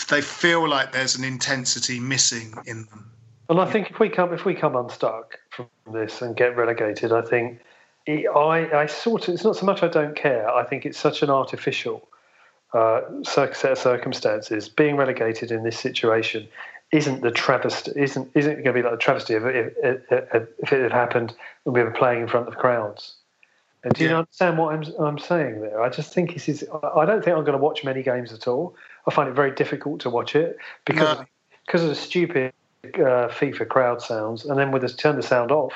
[0.10, 3.13] They feel like there's an intensity missing in them.
[3.50, 7.12] And I think if we come if we come unstuck from this and get relegated,
[7.12, 7.60] I think
[8.06, 10.50] it, I I sort of it's not so much I don't care.
[10.50, 12.08] I think it's such an artificial
[12.74, 14.70] uh, set of circumstances.
[14.70, 16.48] Being relegated in this situation
[16.92, 20.74] isn't the travesty isn't isn't going to be like the travesty if, if, if, if
[20.74, 23.16] it had happened when we were playing in front of crowds.
[23.84, 24.20] And do you Yeah.
[24.20, 25.82] understand what I'm I'm saying there?
[25.82, 26.66] I just think this is.
[26.96, 28.76] I don't think I'm going to watch many games at all.
[29.06, 31.26] I find it very difficult to watch it because No.
[31.66, 32.54] because of the stupid
[32.86, 35.74] uh, FIFA crowd sounds, and then with us turn the sound off,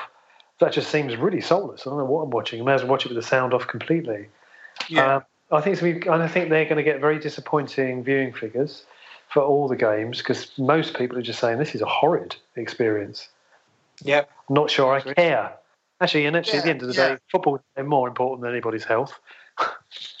[0.60, 1.86] that just seems really soulless.
[1.86, 2.60] I don't know what I'm watching.
[2.60, 4.28] I may as well watch it with the sound off completely.
[4.88, 5.16] Yeah.
[5.16, 8.84] Um, I think it's and I think they're going to get very disappointing viewing figures
[9.28, 13.28] for all the games because most people are just saying this is a horrid experience.
[14.02, 14.30] Yep.
[14.48, 15.52] I'm not sure I care.
[16.00, 17.08] Actually, and actually, at the end of the yeah.
[17.14, 19.18] day, football is more important than anybody's health.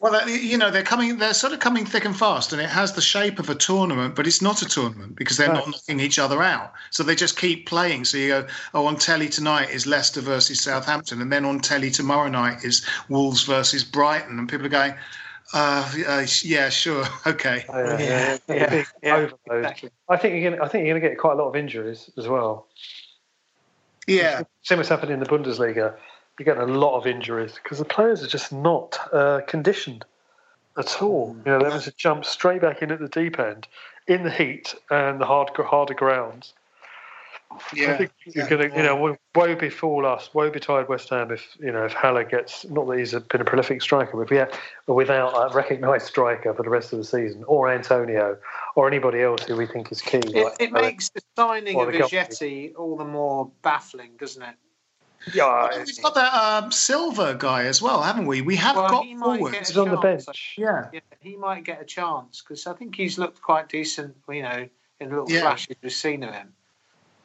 [0.00, 1.18] Well, you know, they're coming.
[1.18, 4.14] They're sort of coming thick and fast, and it has the shape of a tournament,
[4.14, 6.72] but it's not a tournament because they're not knocking each other out.
[6.90, 8.04] So they just keep playing.
[8.04, 11.90] So you go, oh, on telly tonight is Leicester versus Southampton, and then on telly
[11.90, 14.94] tomorrow night is Wolves versus Brighton, and people are going,
[15.52, 17.64] uh, uh, yeah, sure, okay.
[17.68, 19.90] Uh, yeah, Yeah, yeah, yeah, yeah, exactly.
[20.08, 20.60] I think you're going.
[20.60, 22.68] to I think you're going to get quite a lot of injuries as well.
[24.06, 25.94] Yeah, Same as happened in the Bundesliga.
[26.38, 30.04] You're getting a lot of injuries because the players are just not uh, conditioned
[30.76, 31.36] at all.
[31.44, 33.66] You know, they're having to jump straight back in at the deep end
[34.06, 36.54] in the heat and the hard, harder grounds.
[37.50, 37.96] I yeah.
[37.96, 41.56] think you're going to, you know, wo- woe befall us, woe betide West Ham if
[41.58, 45.30] you know if Haller gets not that he's been a prolific striker, but we without
[45.30, 48.36] a recognised striker for the rest of the season, or Antonio,
[48.76, 50.18] or anybody else who we think is key.
[50.18, 51.88] It, like it makes the signing of.
[51.88, 54.54] Ajeti all the more baffling, doesn't it?
[55.34, 58.42] Yeah, We've got that um, Silva guy as well, haven't we?
[58.42, 59.56] We have Well, got he forwards.
[59.68, 60.54] he's on the bench.
[60.56, 60.88] Yeah.
[60.92, 64.68] Yeah, he might get a chance because I think he's looked quite decent, you know,
[65.00, 65.42] in the little Yeah.
[65.42, 66.52] flashes we've seen of him.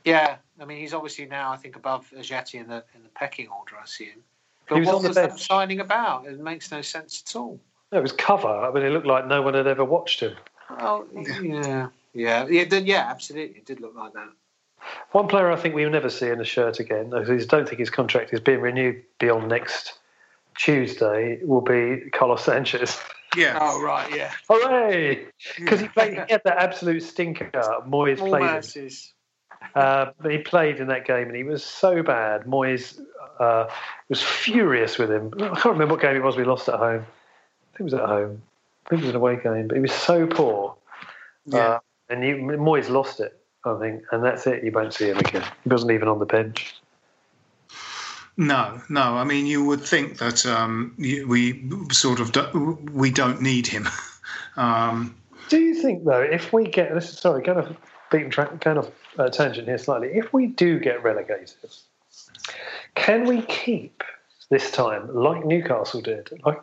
[0.06, 3.48] Yeah, I mean, he's obviously now, I think, above Ajeti in the in the pecking
[3.48, 3.76] order.
[3.82, 4.24] I see him.
[4.68, 5.48] But He was what on the was that bench.
[5.48, 6.26] signing about?
[6.26, 7.60] It makes no sense at all.
[7.92, 8.48] No, it was cover.
[8.48, 10.36] I mean, it looked like no one had ever watched him.
[10.70, 14.30] Well, yeah, yeah, yeah, did- yeah, absolutely, it did look like that.
[15.12, 17.68] One player I think we'll never see in a shirt again, though, 'cause I don't
[17.68, 19.98] think his contract is being renewed beyond next
[20.58, 23.00] Tuesday, will be Carlos Sanchez.
[23.36, 23.58] Yeah.
[23.60, 24.32] Oh right, yeah.
[24.50, 25.26] Hooray!
[25.58, 27.50] Because he played, he had that absolute stinker.
[27.88, 28.54] Moyes All played him.
[28.54, 29.14] mercies.
[29.76, 32.44] Uh, but he played in that game and he was so bad.
[32.44, 33.00] Moyes
[33.40, 33.68] uh,
[34.10, 35.32] was furious with him.
[35.38, 37.06] I can't remember what game it was we lost at home.
[37.74, 38.42] I think it was at home.
[38.86, 40.76] I think it was an away game, but he was so poor.
[41.46, 41.58] Yeah.
[41.60, 41.80] Uh,
[42.10, 44.64] and you, Moyes lost it, I think, and that's it.
[44.64, 45.44] You won't see him again.
[45.64, 46.76] He wasn't even on the bench.
[48.36, 49.02] No, no.
[49.02, 53.88] I mean, you would think that um, we sort of do, we don't need him.
[54.56, 55.16] Um,
[55.50, 57.76] Do you think though, if we get this is sorry, kind of
[58.12, 60.10] beaten track, kind of uh, tangent here slightly.
[60.10, 61.58] If we do get relegated,
[62.96, 64.04] can we keep
[64.50, 66.30] this time like Newcastle did?
[66.46, 66.62] Like,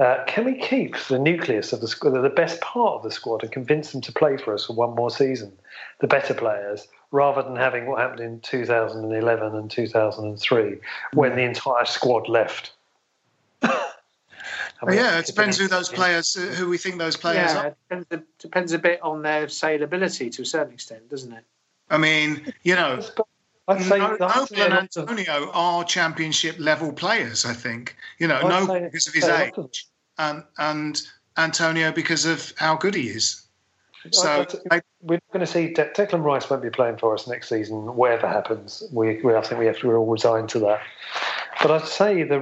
[0.00, 3.42] uh, can we keep the nucleus of the squad, the best part of the squad,
[3.42, 5.52] and convince them to play for us for one more season,
[6.00, 10.78] the better players, rather than having what happened in 2011 and 2003
[11.14, 12.72] when the entire squad left?
[13.62, 17.66] I mean, yeah, it depends who those players, who we think those players Yeah, are.
[17.66, 21.44] it depends, it depends a bit on their saleability to a certain extent, doesn't it?
[21.90, 23.00] I mean, you know,
[23.66, 24.50] I'd say No- Noble and lot
[24.96, 27.44] of- Antonio are championship level players.
[27.44, 29.70] I think you know, I'd no say- because of his age, of-
[30.18, 31.00] and and
[31.36, 33.42] Antonio because of how good he is.
[34.12, 37.48] So I, we're going to see De- Declan Rice won't be playing for us next
[37.48, 38.82] season, whatever happens.
[38.92, 40.80] We, we I think we have to we're all resigned to that.
[41.60, 42.40] But I'd say the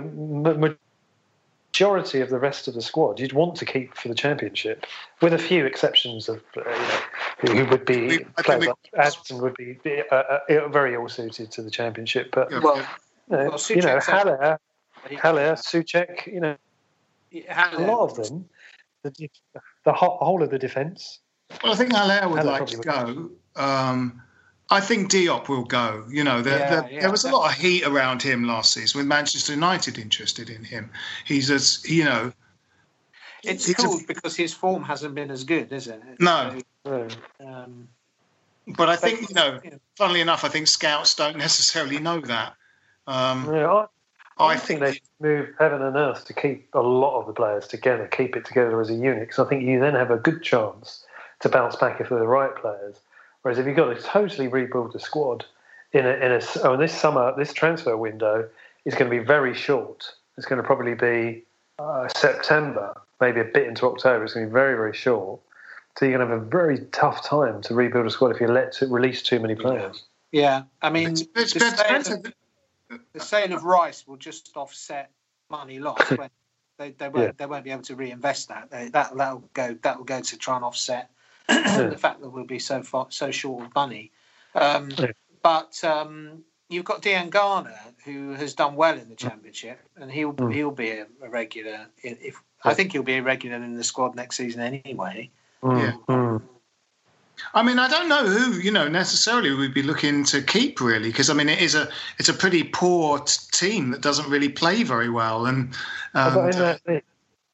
[1.78, 4.86] majority of the rest of the squad you'd want to keep for the championship,
[5.20, 7.00] with a few exceptions of uh, you know,
[7.40, 9.78] who, who would be We- I players think like Addison would be
[10.10, 12.30] uh, uh, very ill suited to the championship.
[12.32, 12.76] But Well,
[13.30, 14.58] you know, well, you know Haller,
[15.20, 16.56] Haller, Soucek, you know,
[17.32, 18.48] a lot of them,
[19.02, 19.30] the,
[19.84, 21.20] the whole, whole of the defence.
[21.62, 23.30] Well, I think Haller would Haller like to go.
[23.56, 24.22] Um,
[24.70, 26.06] I think Diop will go.
[26.10, 28.72] You know, there, Yeah, there, yeah, there was a lot of heat around him last
[28.72, 30.90] season with Manchester United interested in him.
[31.24, 32.32] He's as you know,
[33.44, 36.00] It's He's a- cool because his form hasn't been as good, is it?
[36.18, 36.58] No.
[36.84, 37.08] No.
[37.40, 37.88] Um,
[38.66, 39.60] but I think you know,
[39.96, 42.54] funnily enough, I think scouts don't necessarily know that.
[43.06, 43.86] Um, Yeah,
[44.38, 47.26] I, I, I think think they move heaven and earth to keep a lot of
[47.26, 49.28] the players together, keep it together as a unit.
[49.28, 51.04] Because I think you then have a good chance
[51.40, 52.96] to bounce back if they're the right players.
[53.42, 55.44] Whereas if you've got to totally rebuild the squad
[55.92, 58.48] in a, in a oh, this summer, this transfer window
[58.84, 60.12] is going to be very short.
[60.36, 61.44] It's going to probably be
[61.78, 64.24] uh, September, maybe a bit into October.
[64.24, 65.40] It's going to be very very short.
[65.98, 68.48] So you're going to have a very tough time to rebuild a squad if you
[68.48, 70.04] let to release too many players.
[70.30, 72.14] yeah, I mean, it's, it's, the, it's sale better.
[72.16, 72.34] of,
[73.12, 75.10] the sale of Rice will just offset
[75.50, 76.10] money lost.
[76.18, 76.30] when
[76.78, 77.32] they, they won't Yeah.
[77.36, 78.70] they won't be able to reinvest that.
[78.70, 81.10] They, that that'll go that'll go to try and offset
[81.48, 84.12] the fact that we'll be so far, so short of money.
[84.54, 85.12] Um, Yeah.
[85.42, 90.52] But um, you've got Diangana, who has done well in the championship, and he'll Mm.
[90.52, 91.86] he'll be a, a regular.
[92.02, 95.30] If, if I think he'll be a regular in the squad next season anyway.
[95.62, 95.92] Yeah.
[96.08, 96.42] Mm.
[97.54, 101.10] I mean, I don't know who you know necessarily we'd be looking to keep really,
[101.10, 104.48] because I mean, it is a it's a pretty poor t- team that doesn't really
[104.48, 105.74] play very well, and,
[106.12, 107.02] But and in that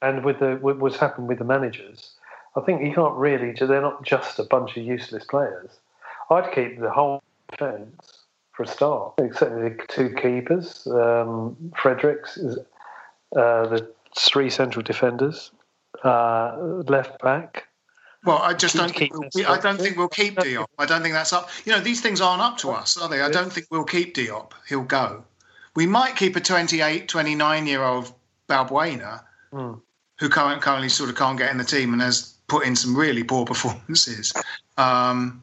[0.03, 2.11] and with the with what's happened with the managers,
[2.57, 3.53] I think you can't really.
[3.53, 5.71] They're not just a bunch of useless players.
[6.31, 9.15] I'd keep the whole defence for a start.
[9.19, 12.59] Certainly the two keepers, um, Fredericks, is,
[13.37, 15.51] uh, the three central defenders,
[16.05, 17.69] uh, left back.
[18.25, 18.95] Well, I just don't.
[18.95, 20.67] Think we'll, I don't think we'll keep Diop.
[20.79, 21.51] I don't think that's up.
[21.65, 23.21] You know, these things aren't up to us, are they?
[23.21, 24.53] I don't think we'll keep Diop.
[24.69, 25.25] He'll go.
[25.75, 28.13] We might keep a 28, 29 year old
[28.49, 29.75] Balbuena, Hmm.
[30.19, 32.97] who current, currently sort of can't get in the team and has put in some
[32.97, 34.33] really poor performances.
[34.77, 35.43] Um,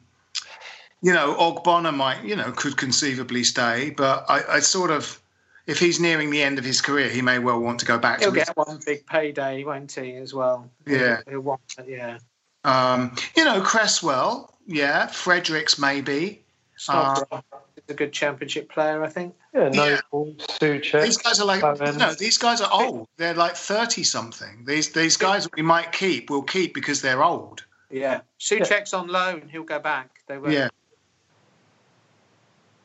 [1.02, 5.20] you know, Ogbonna might, you know, could conceivably stay, but I, I sort of,
[5.66, 8.20] if he's nearing the end of his career, he may well want to go back
[8.20, 8.36] He'll to.
[8.36, 10.70] get one big payday, won't he, as well?
[10.86, 11.18] Yeah.
[11.24, 12.18] He'll, he'll want, yeah.
[12.64, 16.42] Um, you know, Cresswell, yeah, Fredericks maybe.
[16.76, 17.42] Snodgrass
[17.76, 19.34] is a good championship player, I think.
[19.54, 20.00] Yeah, no, Yeah.
[20.12, 21.02] Soucek.
[21.02, 21.96] These guys are like Bowen.
[21.98, 23.08] no, these guys are old.
[23.16, 24.64] They're like thirty something.
[24.64, 27.64] These these guys we might keep, we'll keep because they're old.
[27.90, 28.20] Yeah.
[28.38, 29.48] Soucek's on loan.
[29.50, 30.20] He'll go back.
[30.26, 30.52] They won't.
[30.52, 30.68] Yeah.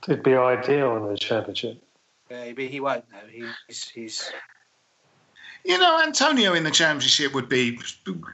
[0.07, 1.82] It'd be ideal in the championship.
[2.30, 3.28] Maybe he won't though.
[3.30, 4.32] He's he's
[5.63, 7.80] You know, Antonio in the championship would be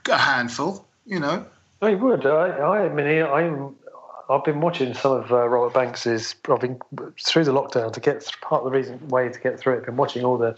[0.10, 0.86] a handful.
[1.06, 1.46] You know.
[1.82, 2.26] I would.
[2.26, 3.76] I, I mean, I'm.
[4.30, 6.36] I've been watching some of uh, Robert Banks's.
[6.50, 6.80] I've been
[7.20, 9.80] through the lockdown to get part of the reason way to get through it.
[9.80, 10.56] I've been watching all the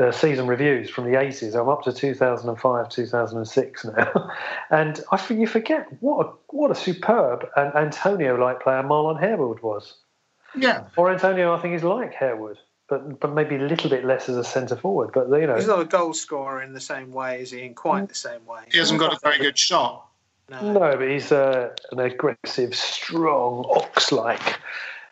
[0.00, 1.54] uh, season reviews from the 80s.
[1.54, 4.30] I'm up to 2005, 2006 now,
[4.70, 9.60] and I for- you forget what a, what a superb and Antonio-like player Marlon Harewood
[9.60, 9.94] was.
[10.56, 10.84] Yeah.
[10.96, 12.58] Or Antonio, I think is like Harewood,
[12.88, 15.10] but but maybe a little bit less as a centre forward.
[15.12, 17.62] But you know, he's not a goal scorer in the same way, is he?
[17.62, 18.62] In quite the same way.
[18.70, 20.06] He hasn't got a very good shot.
[20.50, 20.72] No.
[20.72, 24.58] no, but he's uh, an aggressive, strong, ox-like.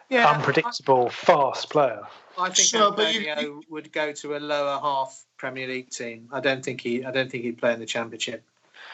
[0.08, 2.00] Yeah, unpredictable, fast player.
[2.38, 6.28] I think Sure, but you- Antonio would go to a lower half Premier League team.
[6.32, 7.04] I don't think he.
[7.04, 8.42] I don't think he'd play in the Championship.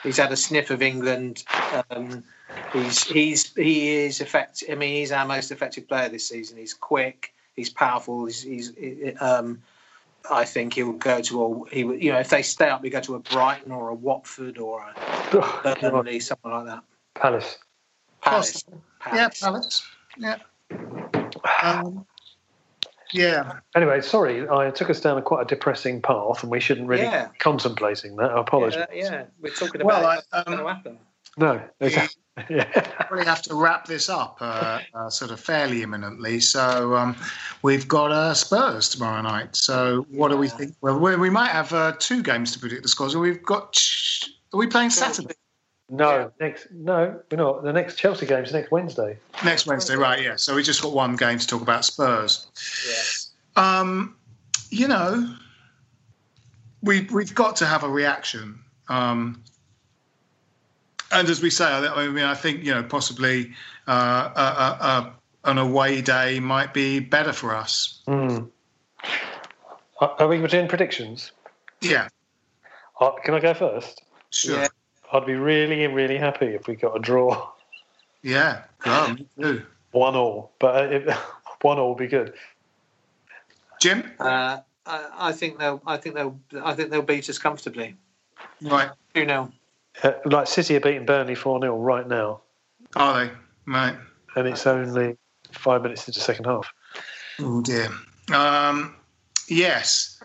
[0.03, 1.45] He's had a sniff of England.
[1.91, 2.25] Um,
[2.73, 4.69] he's he's he is effective.
[4.71, 6.57] I mean, he's our most effective player this season.
[6.59, 7.33] He's quick.
[7.57, 8.27] He's powerful.
[8.27, 8.73] He's, he's
[9.21, 9.63] um,
[10.31, 11.69] I think he'll go to a.
[11.71, 13.95] He would, you know, if they stay up, we go to a Brighton or a
[13.95, 14.95] Watford or a
[15.35, 16.83] Oh, Burnley, something like that.
[17.15, 17.59] Palace.
[18.21, 18.65] Palace.
[18.71, 19.41] Yeah, Palace.
[19.41, 19.83] Palace.
[20.17, 20.39] Yeah.
[21.63, 22.07] Um,
[23.13, 23.61] yeah.
[23.75, 27.05] Anyway, sorry, I took us down a quite a depressing path, and we shouldn't really
[27.05, 27.29] Yeah.
[27.39, 28.31] contemplating that.
[28.31, 28.87] I apologise.
[28.95, 30.99] Yeah, yeah, we're talking Well, about I, what's um, going to happen.
[31.37, 32.23] No, exactly.
[32.49, 32.65] yeah.
[33.09, 36.41] probably have to wrap this up uh, uh, sort of fairly imminently.
[36.41, 37.17] So um,
[37.63, 39.57] we've got uh, Spurs tomorrow night.
[39.57, 40.75] So what do we think?
[40.81, 43.17] Well, we, we might have uh, two games to predict the scores.
[43.17, 43.83] We've got.
[44.53, 45.35] Are we playing Saturday?
[45.91, 47.63] No, next no, we're not.
[47.63, 49.19] The next Chelsea game game's next Wednesday.
[49.45, 50.23] Next Wednesday, right?
[50.23, 50.37] Yeah.
[50.37, 52.47] So we just got one game to talk about Spurs.
[53.57, 53.79] Yeah.
[53.81, 54.17] Um,
[54.71, 55.35] you know,
[56.83, 58.59] we we've got to have a reaction.
[58.89, 59.45] Um,
[61.13, 63.53] and as we say, I mean, I think you know possibly
[63.87, 68.03] uh, a, a, a, an away day might be better for us.
[68.07, 68.51] Mm.
[70.01, 71.33] Are we doing predictions?
[71.81, 72.09] Yeah.
[73.01, 74.03] Uh, can I go first?
[74.31, 74.59] Sure.
[74.59, 74.69] Yeah.
[75.13, 77.51] I'd be really, really happy if we got a draw.
[78.23, 79.63] Yeah, oh, me too.
[79.91, 81.11] One all, but it,
[81.61, 82.33] one all would be good.
[83.81, 85.83] Jim, uh, I, I, think they'll.
[85.87, 86.39] I think they'll.
[86.63, 87.97] I think they'll beat us comfortably.
[88.63, 89.53] Right, two 0
[90.03, 92.41] uh, Like City are beating Burnley four 0 right now.
[92.97, 93.33] Are they?
[93.67, 93.97] Right.
[94.37, 95.17] And it's only
[95.51, 96.73] five minutes into the second half.
[97.41, 97.89] Oh dear.
[98.33, 98.97] Um,
[99.49, 100.21] yes.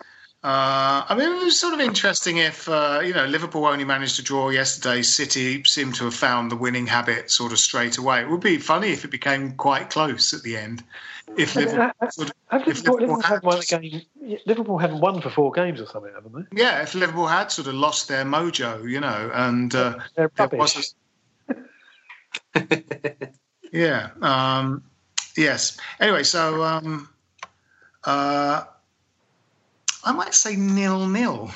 [0.47, 4.15] Uh, I mean, it was sort of interesting if, uh, you know, Liverpool only managed
[4.15, 5.01] to draw yesterday.
[5.01, 8.21] City seemed to have found the winning habit sort of straight away.
[8.21, 10.85] It would be funny if it became quite close at the end.
[11.37, 14.01] If Liverpool, sort of, if Liverpool, Liverpool had won a game,
[14.45, 16.61] Liverpool haven't won for four games or something, haven't they?
[16.61, 19.99] Yeah, if Liverpool had sort of lost their mojo, you know, and uh,
[20.39, 20.93] rubbish.
[23.73, 24.11] yeah.
[24.21, 24.85] Um,
[25.35, 25.77] yes.
[25.99, 27.09] Anyway, so um,
[28.05, 28.63] uh,
[30.07, 31.51] I might say nil nil.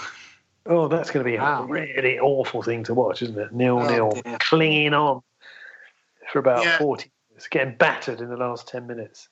[0.66, 1.64] Oh, that's going to be wow.
[1.64, 3.54] a really awful thing to watch, isn't it?
[3.54, 4.38] Nil oh, nil, dear.
[4.40, 5.22] clinging on
[6.32, 6.78] for about yeah.
[6.78, 9.30] forty minutes, getting battered in the last ten minutes.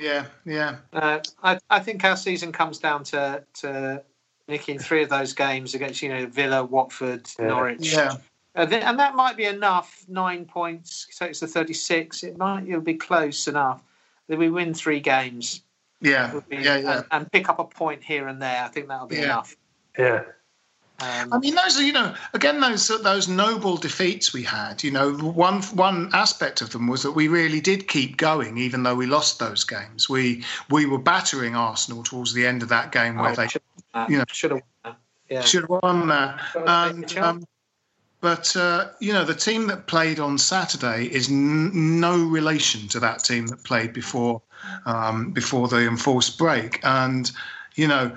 [0.00, 0.78] Yeah, yeah.
[0.92, 4.02] Uh, I, I think our season comes down to to
[4.48, 7.46] nicking three of those games against you know Villa, Watford, yeah.
[7.46, 7.92] Norwich.
[7.92, 8.16] Yeah.
[8.56, 10.04] Uh, and that might be enough.
[10.08, 12.24] Nine points takes the thirty-six.
[12.24, 13.80] It might it'll be close enough
[14.26, 15.62] that we win three games.
[16.00, 16.96] Yeah, be, yeah, yeah.
[16.96, 18.62] And, and, pick up a point here and there.
[18.62, 19.24] I think that'll be yeah.
[19.24, 19.56] enough.
[19.98, 20.24] Yeah.
[20.98, 24.82] Um, I mean, those are you know again those those noble defeats we had.
[24.82, 28.82] You know, one one aspect of them was that we really did keep going, even
[28.82, 30.08] though we lost those games.
[30.08, 33.48] We we were battering Arsenal towards the end of that game where oh, they,
[34.08, 34.96] you know, should have
[35.28, 35.42] yeah.
[35.42, 36.40] should have won that.
[36.54, 37.44] And, um,
[38.26, 42.98] but uh, you know, the team that played on Saturday is n- no relation to
[42.98, 44.42] that team that played before
[44.84, 46.80] um, before the enforced break.
[46.82, 47.30] And
[47.76, 48.10] you know,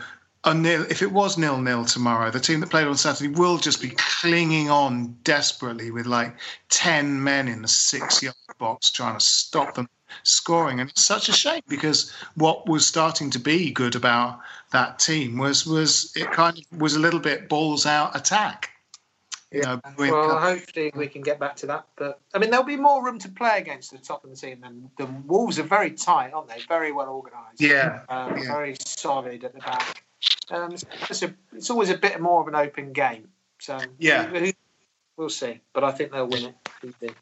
[0.51, 3.84] nil, if it was nil nil tomorrow, the team that played on Saturday will just
[3.84, 6.36] be clinging on desperately with like
[6.70, 9.88] ten men in the six yard box trying to stop them
[10.24, 10.80] scoring.
[10.80, 14.39] And it's such a shame because what was starting to be good about
[14.72, 18.72] that team was was it kind of was a little bit balls out attack.
[19.52, 21.88] You know, well, hopefully we can get back to that.
[21.95, 24.64] But I mean, there'll be more room to play against the top of the team.
[24.64, 26.62] And the Wolves are very tight, aren't they?
[26.68, 27.60] Very well organised.
[27.60, 28.43] Yeah, um, yeah.
[28.43, 30.04] Very solid at the back.
[30.52, 33.28] Um, it's, a, it's, always a bit more of an open game.
[33.58, 34.54] So yeah, we,
[35.18, 35.60] will see.
[35.74, 36.54] But I think they'll win
[37.04, 37.16] it.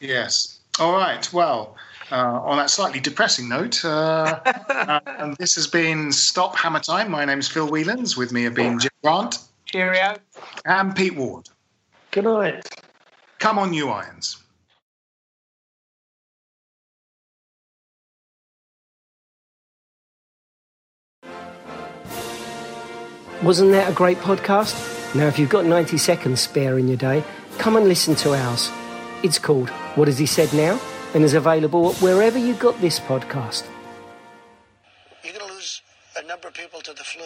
[0.00, 0.60] Yes.
[0.80, 1.30] All right.
[1.32, 1.76] Well,
[2.10, 7.10] uh, on that slightly depressing note, uh, uh, and this has been Stop Hammer Time.
[7.10, 8.16] My name's Phil Whelans.
[8.16, 9.38] With me have been Jim Grant.
[9.66, 10.16] Cheerio.
[10.64, 11.48] And Pete Ward.
[12.14, 12.64] Good night.
[13.40, 14.36] Come on, you irons.
[23.42, 25.16] Wasn't that a great podcast?
[25.16, 27.24] Now, if you've got 90 seconds spare in your day,
[27.58, 28.70] come and listen to ours.
[29.24, 30.80] It's called What Has He Said Now?
[31.14, 33.64] and is available wherever you got this podcast.
[35.24, 35.82] You're going to lose
[36.16, 37.24] a number of people to the flu.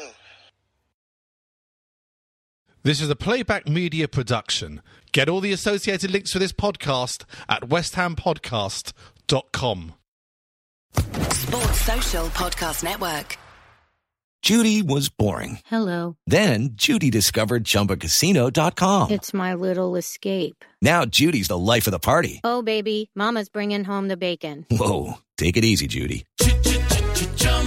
[2.83, 4.83] This is a playback media production.
[5.13, 9.95] Get all the associated links for this podcast at westhampodcast.com.
[10.95, 13.37] Sports Social Podcast Network.
[14.43, 15.59] Judy was boring.
[15.67, 16.17] Hello.
[16.27, 19.11] Then Judy discovered chumbacasino.com.
[19.11, 20.65] It's my little escape.
[20.81, 22.41] Now Judy's the life of the party.
[22.45, 24.65] Oh, baby, Mama's bringing home the bacon.
[24.71, 25.15] Whoa.
[25.37, 26.25] Take it easy, Judy.